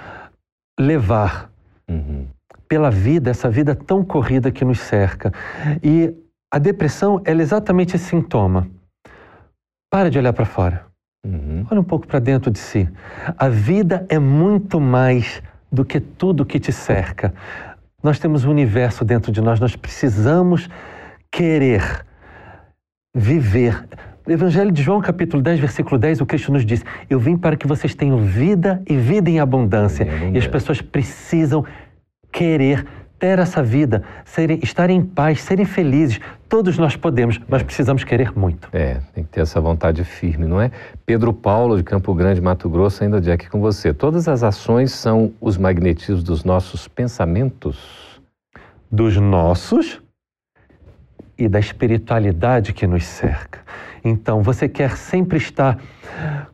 levar 0.79 1.51
uhum. 1.89 2.27
pela 2.69 2.91
vida, 2.91 3.31
essa 3.31 3.51
vida 3.51 3.75
tão 3.75 4.05
corrida 4.05 4.51
que 4.51 4.65
nos 4.65 4.81
cerca. 4.81 5.33
E 5.83 6.15
a 6.51 6.59
depressão 6.59 7.21
é 7.25 7.33
exatamente 7.33 7.97
esse 7.97 8.07
sintoma. 8.07 8.69
Para 9.91 10.11
de 10.11 10.19
olhar 10.19 10.33
para 10.33 10.45
fora. 10.45 10.87
Uhum. 11.25 11.67
Olha 11.71 11.81
um 11.81 11.85
pouco 11.85 12.07
para 12.07 12.19
dentro 12.19 12.51
de 12.51 12.59
si. 12.59 12.89
A 13.39 13.49
vida 13.49 14.07
é 14.09 14.19
muito 14.19 14.81
mais 14.81 15.43
do 15.71 15.85
que 15.85 16.01
tudo 16.01 16.45
que 16.45 16.59
te 16.59 16.73
cerca. 16.73 17.33
Nós 18.03 18.19
temos 18.19 18.45
um 18.45 18.51
universo 18.51 19.05
dentro 19.05 19.31
de 19.31 19.41
nós, 19.41 19.61
nós 19.61 19.77
precisamos 19.77 20.69
querer 21.31 22.05
viver 23.15 23.87
Evangelho 24.27 24.71
de 24.71 24.83
João, 24.83 25.01
capítulo 25.01 25.43
10, 25.43 25.59
versículo 25.59 25.99
10, 25.99 26.21
o 26.21 26.27
Cristo 26.27 26.53
nos 26.53 26.65
diz: 26.65 26.85
Eu 27.11 27.19
vim 27.19 27.37
para 27.37 27.57
que 27.57 27.67
vocês 27.67 27.95
tenham 27.95 28.19
vida 28.19 28.81
e 28.89 28.97
vida 28.97 29.29
em 29.29 29.41
abundância. 29.41 30.07
E 30.33 30.39
as 30.39 30.47
pessoas 30.47 30.81
precisam 30.81 31.65
querer 32.31 32.87
ter 33.19 33.39
essa 33.39 33.63
vida, 33.63 34.03
serem, 34.25 34.59
estarem 34.63 34.99
em 34.99 35.05
paz, 35.05 35.43
serem 35.43 35.65
felizes. 35.65 36.21
Todos 36.49 36.77
nós 36.79 36.97
podemos, 36.97 37.41
mas 37.49 37.63
precisamos 37.63 38.03
querer 38.05 38.37
muito. 38.37 38.69
É, 38.73 39.01
tem 39.15 39.23
que 39.23 39.31
ter 39.31 39.41
essa 39.41 39.61
vontade 39.61 40.05
firme, 40.05 40.45
não 40.45 40.61
é? 40.61 40.71
Pedro 41.07 41.33
Paulo, 41.33 41.77
de 41.77 41.85
Campo 41.85 42.15
Grande, 42.15 42.41
Mato 42.41 42.69
Grosso, 42.69 43.05
ainda 43.05 43.21
de 43.21 43.31
aqui 43.31 43.49
com 43.49 43.61
você. 43.61 43.95
Todas 43.95 44.27
as 44.27 44.43
ações 44.43 44.93
são 44.93 45.33
os 45.41 45.57
magnetismos 45.57 46.23
dos 46.23 46.43
nossos 46.45 46.89
pensamentos? 46.89 48.21
Dos 48.91 49.17
nossos 49.17 50.01
e 51.39 51.49
da 51.49 51.59
espiritualidade 51.59 52.73
que 52.73 52.87
nos 52.87 53.05
cerca. 53.05 53.61
Então, 54.05 54.43
você 54.43 54.69
quer 54.69 54.97
sempre 54.97 55.39
estar. 55.39 55.79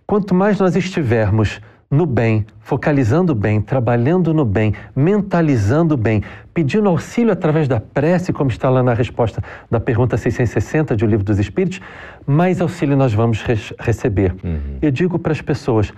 Quanto 0.07 0.35
mais 0.35 0.59
nós 0.59 0.77
estivermos 0.77 1.61
no 1.91 2.05
bem, 2.05 2.45
focalizando 2.61 3.35
bem, 3.35 3.63
trabalhando 3.63 4.35
no 4.35 4.45
bem, 4.45 4.75
mentalizando 4.95 5.97
bem, 5.97 6.23
pedindo 6.53 6.89
auxílio 6.89 7.33
através 7.33 7.67
da 7.67 7.81
prece, 7.81 8.33
como 8.33 8.51
está 8.51 8.69
lá 8.69 8.83
na 8.83 8.93
resposta 8.93 9.43
da 9.71 9.81
pergunta 9.81 10.17
660 10.17 10.95
de 10.95 11.05
O 11.05 11.09
Livro 11.09 11.25
dos 11.25 11.39
Espíritos, 11.39 11.81
mais 12.27 12.61
auxílio 12.61 12.97
nós 12.97 13.15
vamos 13.15 13.43
receber. 13.79 14.35
Uhum. 14.45 14.79
Eu 14.83 14.91
digo 14.91 15.19
para 15.19 15.33
as 15.33 15.41
pessoas: 15.41 15.91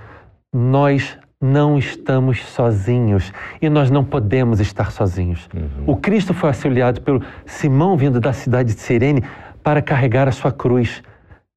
nós 0.52 1.18
não 1.40 1.76
estamos 1.76 2.44
sozinhos 2.44 3.32
e 3.60 3.68
nós 3.68 3.90
não 3.90 4.04
podemos 4.04 4.60
estar 4.60 4.92
sozinhos. 4.92 5.48
Uhum. 5.52 5.84
O 5.86 5.96
Cristo 5.96 6.32
foi 6.32 6.50
auxiliado 6.50 7.00
pelo 7.00 7.22
Simão 7.46 7.96
vindo 7.96 8.20
da 8.20 8.32
cidade 8.32 8.74
de 8.74 8.80
Sirene 8.80 9.24
para 9.62 9.82
carregar 9.82 10.28
a 10.28 10.32
sua 10.32 10.52
cruz 10.52 11.02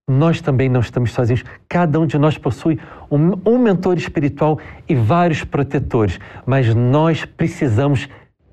nós 0.10 0.42
também 0.42 0.70
não 0.70 0.82
estamos 0.82 1.12
sozinhos. 1.12 1.44
Cada 1.68 2.00
um 2.00 2.06
de 2.06 2.18
nós 2.18 2.38
possui 2.38 2.80
um, 3.10 3.34
um, 3.46 3.58
mentor 3.58 3.98
espiritual 3.98 4.60
e 4.88 4.96
vários 4.96 5.44
protetores, 5.44 6.20
mas 6.46 6.74
nós 6.76 7.26
precisamos 7.26 8.10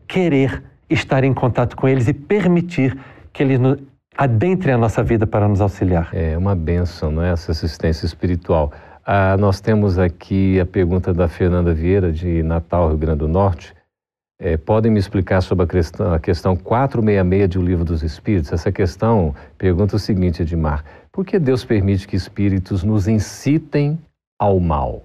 querer 0.06 0.62
estar 0.88 1.24
em 1.24 1.34
contato 1.34 1.76
com 1.76 1.88
eles 1.88 2.08
e 2.08 2.12
permitir 2.12 2.96
que 3.32 3.42
eles 3.42 3.58
nos, 3.58 3.78
adentrem 4.16 4.74
a 4.74 4.78
nossa 4.78 5.02
vida 5.02 5.26
para 5.26 5.48
nos 5.48 5.60
auxiliar. 5.60 6.10
É 6.12 6.36
uma 6.36 6.54
benção, 6.54 7.10
não 7.10 7.22
é? 7.22 7.30
Essa 7.30 7.52
assistência 7.52 8.06
espiritual. 8.06 8.72
Ah, 9.04 9.36
nós 9.38 9.60
temos 9.60 9.98
aqui 9.98 10.60
a 10.60 10.66
pergunta 10.66 11.12
da 11.12 11.26
Fernanda 11.26 11.72
Vieira, 11.72 12.12
de 12.12 12.42
Natal, 12.42 12.88
Rio 12.88 12.98
Grande 12.98 13.20
do 13.20 13.28
Norte. 13.28 13.74
É, 14.38 14.56
podem 14.56 14.90
me 14.90 14.98
explicar 14.98 15.42
sobre 15.42 15.64
a 15.64 15.66
questão, 15.66 16.14
a 16.14 16.18
questão 16.18 16.56
466 16.56 17.48
de 17.48 17.58
O 17.58 17.62
Livro 17.62 17.84
dos 17.84 18.02
Espíritos? 18.02 18.52
Essa 18.52 18.72
questão 18.72 19.34
pergunta 19.58 19.96
o 19.96 19.98
seguinte, 19.98 20.42
Edmar: 20.42 20.84
por 21.12 21.24
que 21.24 21.38
Deus 21.38 21.64
permite 21.64 22.06
que 22.06 22.16
espíritos 22.16 22.82
nos 22.82 23.08
incitem 23.08 23.98
ao 24.38 24.60
mal? 24.60 25.04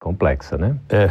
Complexa, 0.00 0.56
né? 0.56 0.78
É, 0.88 1.10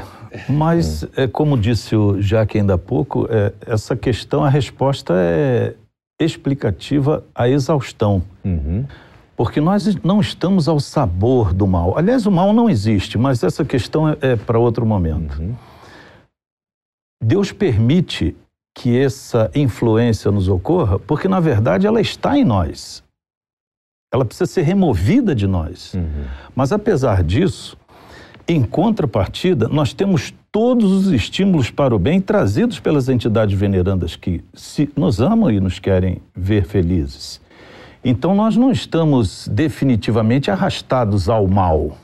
mas 0.49 1.03
hum. 1.03 1.07
é, 1.17 1.27
como 1.27 1.57
disse 1.57 1.95
o 1.95 2.21
Jaque 2.21 2.57
ainda 2.57 2.75
há 2.75 2.77
pouco, 2.77 3.27
é, 3.29 3.53
essa 3.65 3.95
questão, 3.95 4.43
a 4.43 4.49
resposta 4.49 5.13
é 5.15 5.75
explicativa 6.19 7.23
à 7.35 7.47
exaustão. 7.49 8.23
Uhum. 8.43 8.85
Porque 9.35 9.61
nós 9.61 9.95
não 10.03 10.19
estamos 10.19 10.67
ao 10.67 10.79
sabor 10.79 11.53
do 11.53 11.67
mal. 11.67 11.97
Aliás, 11.97 12.25
o 12.25 12.31
mal 12.31 12.53
não 12.53 12.69
existe, 12.69 13.17
mas 13.17 13.43
essa 13.43 13.63
questão 13.63 14.09
é, 14.09 14.17
é 14.21 14.35
para 14.35 14.57
outro 14.57 14.85
momento. 14.85 15.39
Uhum. 15.39 15.55
Deus 17.21 17.51
permite 17.51 18.35
que 18.77 18.95
essa 18.95 19.49
influência 19.55 20.29
nos 20.29 20.47
ocorra, 20.47 20.99
porque 20.99 21.27
na 21.27 21.39
verdade 21.39 21.87
ela 21.87 21.99
está 21.99 22.37
em 22.37 22.45
nós. 22.45 23.03
Ela 24.13 24.23
precisa 24.23 24.45
ser 24.45 24.61
removida 24.61 25.33
de 25.33 25.47
nós. 25.47 25.95
Uhum. 25.95 26.25
Mas 26.55 26.71
apesar 26.71 27.23
disso, 27.23 27.75
em 28.47 28.63
contrapartida, 28.63 29.67
nós 29.67 29.95
temos 29.95 30.31
todos 30.51 30.91
os 30.91 31.07
estímulos 31.11 31.71
para 31.71 31.95
o 31.95 31.97
bem 31.97 32.21
trazidos 32.21 32.79
pelas 32.79 33.09
entidades 33.09 33.57
venerandas 33.57 34.15
que 34.15 34.43
se, 34.53 34.87
nos 34.95 35.19
amam 35.19 35.49
e 35.49 35.59
nos 35.59 35.79
querem 35.79 36.21
ver 36.35 36.63
felizes. 36.63 37.41
Então 38.05 38.35
nós 38.35 38.55
não 38.55 38.71
estamos 38.71 39.47
definitivamente 39.47 40.51
arrastados 40.51 41.27
ao 41.27 41.47
mal. 41.47 41.97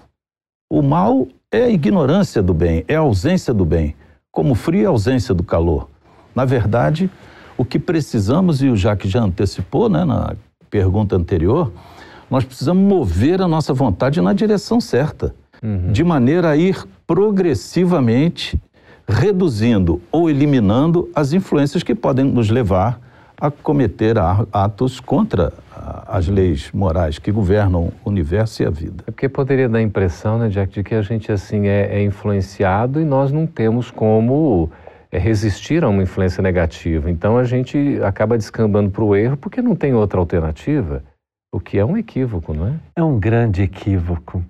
O 0.71 0.81
mal 0.81 1.27
é 1.51 1.65
a 1.65 1.69
ignorância 1.69 2.41
do 2.41 2.53
bem, 2.53 2.83
é 2.87 2.95
a 2.95 3.01
ausência 3.01 3.53
do 3.53 3.63
bem 3.63 3.95
como 4.31 4.53
o 4.53 4.55
frio 4.55 4.81
e 4.81 4.85
a 4.87 4.89
ausência 4.89 5.35
do 5.35 5.43
calor. 5.43 5.92
Na 6.35 6.45
verdade, 6.45 7.09
o 7.57 7.63
que 7.63 7.79
precisamos, 7.79 8.61
e 8.61 8.69
o 8.69 8.75
Jacques 8.75 9.11
já 9.11 9.21
antecipou 9.21 9.89
né, 9.89 10.03
na 10.03 10.33
pergunta 10.69 11.15
anterior, 11.15 11.71
nós 12.29 12.43
precisamos 12.43 12.83
mover 12.83 13.41
a 13.41 13.47
nossa 13.47 13.73
vontade 13.73 14.19
na 14.21 14.33
direção 14.33 14.81
certa. 14.81 15.35
uhum. 15.63 15.91
de 15.91 16.03
maneira 16.03 16.49
a 16.49 16.57
ir 16.57 16.83
progressivamente 17.07 18.59
reduzindo 19.07 20.01
ou 20.11 20.29
eliminando 20.29 21.09
as 21.15 21.33
influências 21.33 21.83
que 21.83 21.95
podem 21.95 22.25
nos 22.25 22.49
levar 22.49 22.99
a 23.39 23.49
cometer 23.49 24.15
atos 24.51 24.99
contra 24.99 25.51
as 26.07 26.27
leis 26.27 26.69
morais 26.73 27.19
que 27.19 27.31
governam 27.31 27.91
o 28.05 28.09
universo 28.09 28.63
e 28.63 28.65
a 28.65 28.69
vida. 28.69 29.03
É 29.05 29.11
porque 29.11 29.27
poderia 29.27 29.67
dar 29.67 29.79
a 29.79 29.81
impressão, 29.81 30.37
né, 30.37 30.47
Jack, 30.47 30.71
de 30.71 30.83
que 30.83 30.95
a 30.95 31.01
gente 31.01 31.31
assim 31.31 31.67
é, 31.67 31.97
é 31.97 32.03
influenciado 32.03 33.01
e 33.01 33.05
nós 33.05 33.31
não 33.31 33.45
temos 33.45 33.91
como 33.91 34.71
é, 35.13 35.19
resistir 35.19 35.83
a 35.83 35.89
uma 35.89 36.01
influência 36.01 36.41
negativa. 36.41 37.07
Então 37.07 37.37
a 37.37 37.43
gente 37.43 37.99
acaba 38.03 38.35
descambando 38.35 38.89
para 38.89 39.03
o 39.03 39.15
erro 39.15 39.37
porque 39.37 39.61
não 39.61 39.75
tem 39.75 39.93
outra 39.93 40.19
alternativa, 40.19 41.03
o 41.53 41.59
que 41.59 41.77
é 41.77 41.85
um 41.85 41.95
equívoco, 41.95 42.51
não 42.51 42.69
é? 42.69 42.73
É 42.95 43.03
um 43.03 43.19
grande 43.19 43.61
equívoco. 43.61 44.43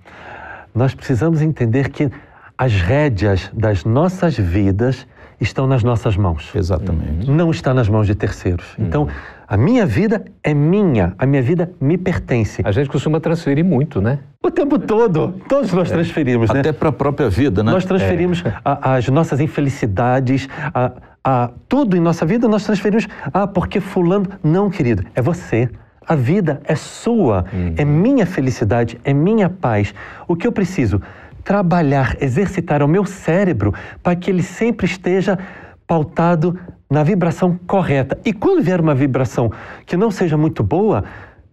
Nós 0.73 0.95
precisamos 0.95 1.41
entender 1.41 1.89
que 1.89 2.09
as 2.57 2.73
rédeas 2.73 3.51
das 3.53 3.83
nossas 3.83 4.37
vidas 4.37 5.05
estão 5.37 5.67
nas 5.67 5.83
nossas 5.83 6.15
mãos. 6.15 6.49
Exatamente. 6.55 7.29
Não 7.29 7.51
está 7.51 7.73
nas 7.73 7.89
mãos 7.89 8.07
de 8.07 8.15
terceiros. 8.15 8.77
Uhum. 8.77 8.85
Então, 8.85 9.07
a 9.47 9.57
minha 9.57 9.85
vida 9.85 10.25
é 10.43 10.53
minha, 10.53 11.13
a 11.17 11.25
minha 11.25 11.41
vida 11.41 11.71
me 11.79 11.97
pertence. 11.97 12.61
A 12.65 12.71
gente 12.71 12.89
costuma 12.89 13.19
transferir 13.19 13.63
muito, 13.63 14.01
né? 14.01 14.19
O 14.41 14.49
tempo 14.51 14.79
todo. 14.79 15.35
Todos 15.47 15.71
nós 15.73 15.89
é. 15.89 15.93
transferimos, 15.93 16.49
né? 16.49 16.59
Até 16.59 16.71
para 16.71 16.89
a 16.89 16.91
própria 16.91 17.29
vida, 17.29 17.63
né? 17.63 17.71
Nós 17.71 17.85
transferimos 17.85 18.43
é. 18.45 18.53
a, 18.63 18.95
as 18.95 19.07
nossas 19.09 19.39
infelicidades, 19.39 20.47
a, 20.73 20.91
a, 21.23 21.49
tudo 21.67 21.95
em 21.95 21.99
nossa 21.99 22.25
vida 22.25 22.47
nós 22.47 22.63
transferimos. 22.65 23.07
Ah, 23.33 23.47
porque 23.47 23.79
fulano... 23.79 24.27
Não, 24.43 24.69
querido, 24.69 25.03
é 25.15 25.21
você. 25.21 25.69
A 26.05 26.15
vida 26.15 26.61
é 26.65 26.75
sua, 26.75 27.45
uhum. 27.53 27.75
é 27.77 27.85
minha 27.85 28.25
felicidade, 28.25 28.99
é 29.03 29.13
minha 29.13 29.49
paz. 29.49 29.93
O 30.27 30.35
que 30.35 30.45
eu 30.45 30.51
preciso? 30.51 31.01
trabalhar, 31.43 32.15
exercitar 32.21 32.81
o 32.81 32.87
meu 32.87 33.05
cérebro 33.05 33.73
para 34.01 34.15
que 34.15 34.31
ele 34.31 34.41
sempre 34.41 34.85
esteja 34.85 35.37
pautado 35.85 36.57
na 36.93 37.01
vibração 37.03 37.59
correta. 37.65 38.19
E 38.23 38.31
quando 38.31 38.61
vier 38.61 38.79
uma 38.79 38.93
vibração 38.93 39.51
que 39.83 39.97
não 39.97 40.11
seja 40.11 40.37
muito 40.37 40.63
boa, 40.63 41.03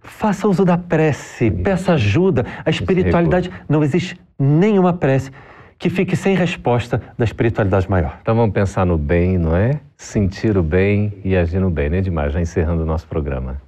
faça 0.03 0.47
uso 0.47 0.67
da 0.67 0.77
prece, 0.77 1.51
peça 1.51 1.95
ajuda. 1.95 2.45
A 2.63 2.69
espiritualidade 2.69 3.51
não 3.67 3.83
existe 3.83 4.21
nenhuma 4.39 4.93
prece 4.93 5.31
que 5.79 5.89
fique 5.89 6.15
sem 6.15 6.37
resposta 6.37 7.01
da 7.17 7.25
espiritualidade 7.25 7.89
maior. 7.89 8.19
Então 8.21 8.35
vamos 8.35 8.53
pensar 8.53 8.85
no 8.85 8.99
bem, 8.99 9.39
não 9.39 9.57
é? 9.57 9.81
Sentir 9.97 10.59
o 10.59 10.63
bem 10.63 11.19
e 11.25 11.35
agir 11.35 11.59
no 11.59 11.71
bem, 11.71 11.89
né, 11.89 12.03
Demais? 12.03 12.35
Já 12.35 12.41
encerrando 12.41 12.83
o 12.83 12.87
nosso 12.87 13.07
programa. 13.07 13.63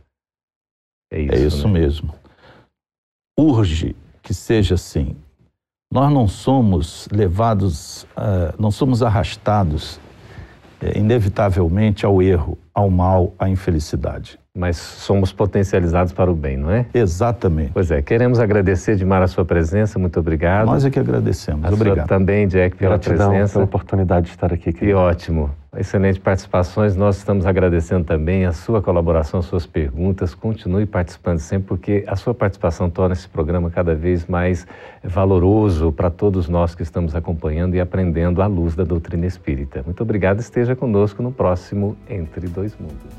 É 1.11 1.21
isso, 1.21 1.35
é 1.35 1.39
isso 1.39 1.69
né? 1.69 1.81
mesmo. 1.81 2.15
Urge 3.39 3.97
que 4.23 4.35
seja 4.35 4.75
assim. 4.75 5.17
Nós 5.91 6.13
não 6.13 6.29
somos 6.29 7.09
levados, 7.11 8.03
uh, 8.15 8.55
não 8.59 8.71
somos 8.71 9.03
arrastados 9.03 9.99
inevitavelmente 10.95 12.05
ao 12.05 12.21
erro, 12.23 12.59
ao 12.75 12.90
mal, 12.90 13.35
à 13.38 13.49
infelicidade. 13.49 14.38
Mas 14.55 14.77
somos 14.77 15.33
potencializados 15.33 16.12
para 16.12 16.31
o 16.31 16.35
bem, 16.35 16.59
não 16.59 16.71
é? 16.71 16.85
Exatamente. 16.92 17.71
Pois 17.73 17.90
é, 17.90 18.03
queremos 18.03 18.38
agradecer 18.38 18.97
demais 18.97 19.25
a 19.25 19.27
sua 19.29 19.45
presença, 19.47 19.99
muito 19.99 20.21
obrigado. 20.21 20.66
Nós 20.66 20.85
é 20.85 20.90
que 20.90 20.99
agradecemos, 20.99 21.64
a 21.64 21.73
obrigado. 21.73 22.07
também, 22.07 22.47
Jack, 22.47 22.77
pela 22.77 22.99
Gratidão 22.99 23.31
presença. 23.31 23.53
pela 23.55 23.64
oportunidade 23.64 24.27
de 24.27 24.33
estar 24.33 24.53
aqui. 24.53 24.73
Querido. 24.73 24.87
Que 24.87 24.95
ótimo. 24.95 25.51
Excelente 25.75 26.21
participações. 26.21 26.95
Nós 26.95 27.17
estamos 27.17 27.47
agradecendo 27.47 28.05
também 28.05 28.45
a 28.45 28.53
sua 28.53 28.83
colaboração, 28.83 29.41
as 29.41 29.47
suas 29.47 29.65
perguntas. 29.65 30.35
Continue 30.35 30.85
participando 30.85 31.39
sempre, 31.39 31.69
porque 31.69 32.05
a 32.07 32.15
sua 32.15 32.35
participação 32.35 32.91
torna 32.91 33.15
esse 33.15 33.27
programa 33.27 33.71
cada 33.71 33.95
vez 33.95 34.27
mais 34.27 34.67
valoroso 35.03 35.91
para 35.91 36.11
todos 36.11 36.47
nós 36.47 36.75
que 36.75 36.83
estamos 36.83 37.15
acompanhando 37.15 37.75
e 37.75 37.81
aprendendo 37.81 38.43
à 38.43 38.47
luz 38.47 38.75
da 38.75 38.85
doutrina 38.85 39.25
espírita. 39.25 39.83
Muito 39.83 40.03
obrigado. 40.03 40.41
Esteja 40.41 40.77
conosco 40.77 41.23
no 41.23 41.33
próximo 41.33 41.97
Entre 42.07 42.49
Dois 42.49 42.77
Mundos. 42.77 43.11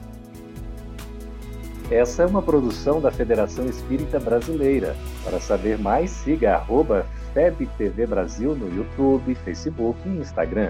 Essa 1.90 2.22
é 2.22 2.26
uma 2.28 2.44
produção 2.44 3.02
da 3.02 3.10
Federação 3.10 3.66
Espírita 3.66 4.20
Brasileira. 4.20 4.96
Para 5.24 5.40
saber 5.40 5.80
mais, 5.80 6.12
siga 6.12 6.64
FebTV 7.34 8.06
Brasil 8.06 8.56
no 8.56 8.70
YouTube, 8.78 9.34
Facebook 9.34 9.98
e 10.06 10.20
Instagram. 10.20 10.70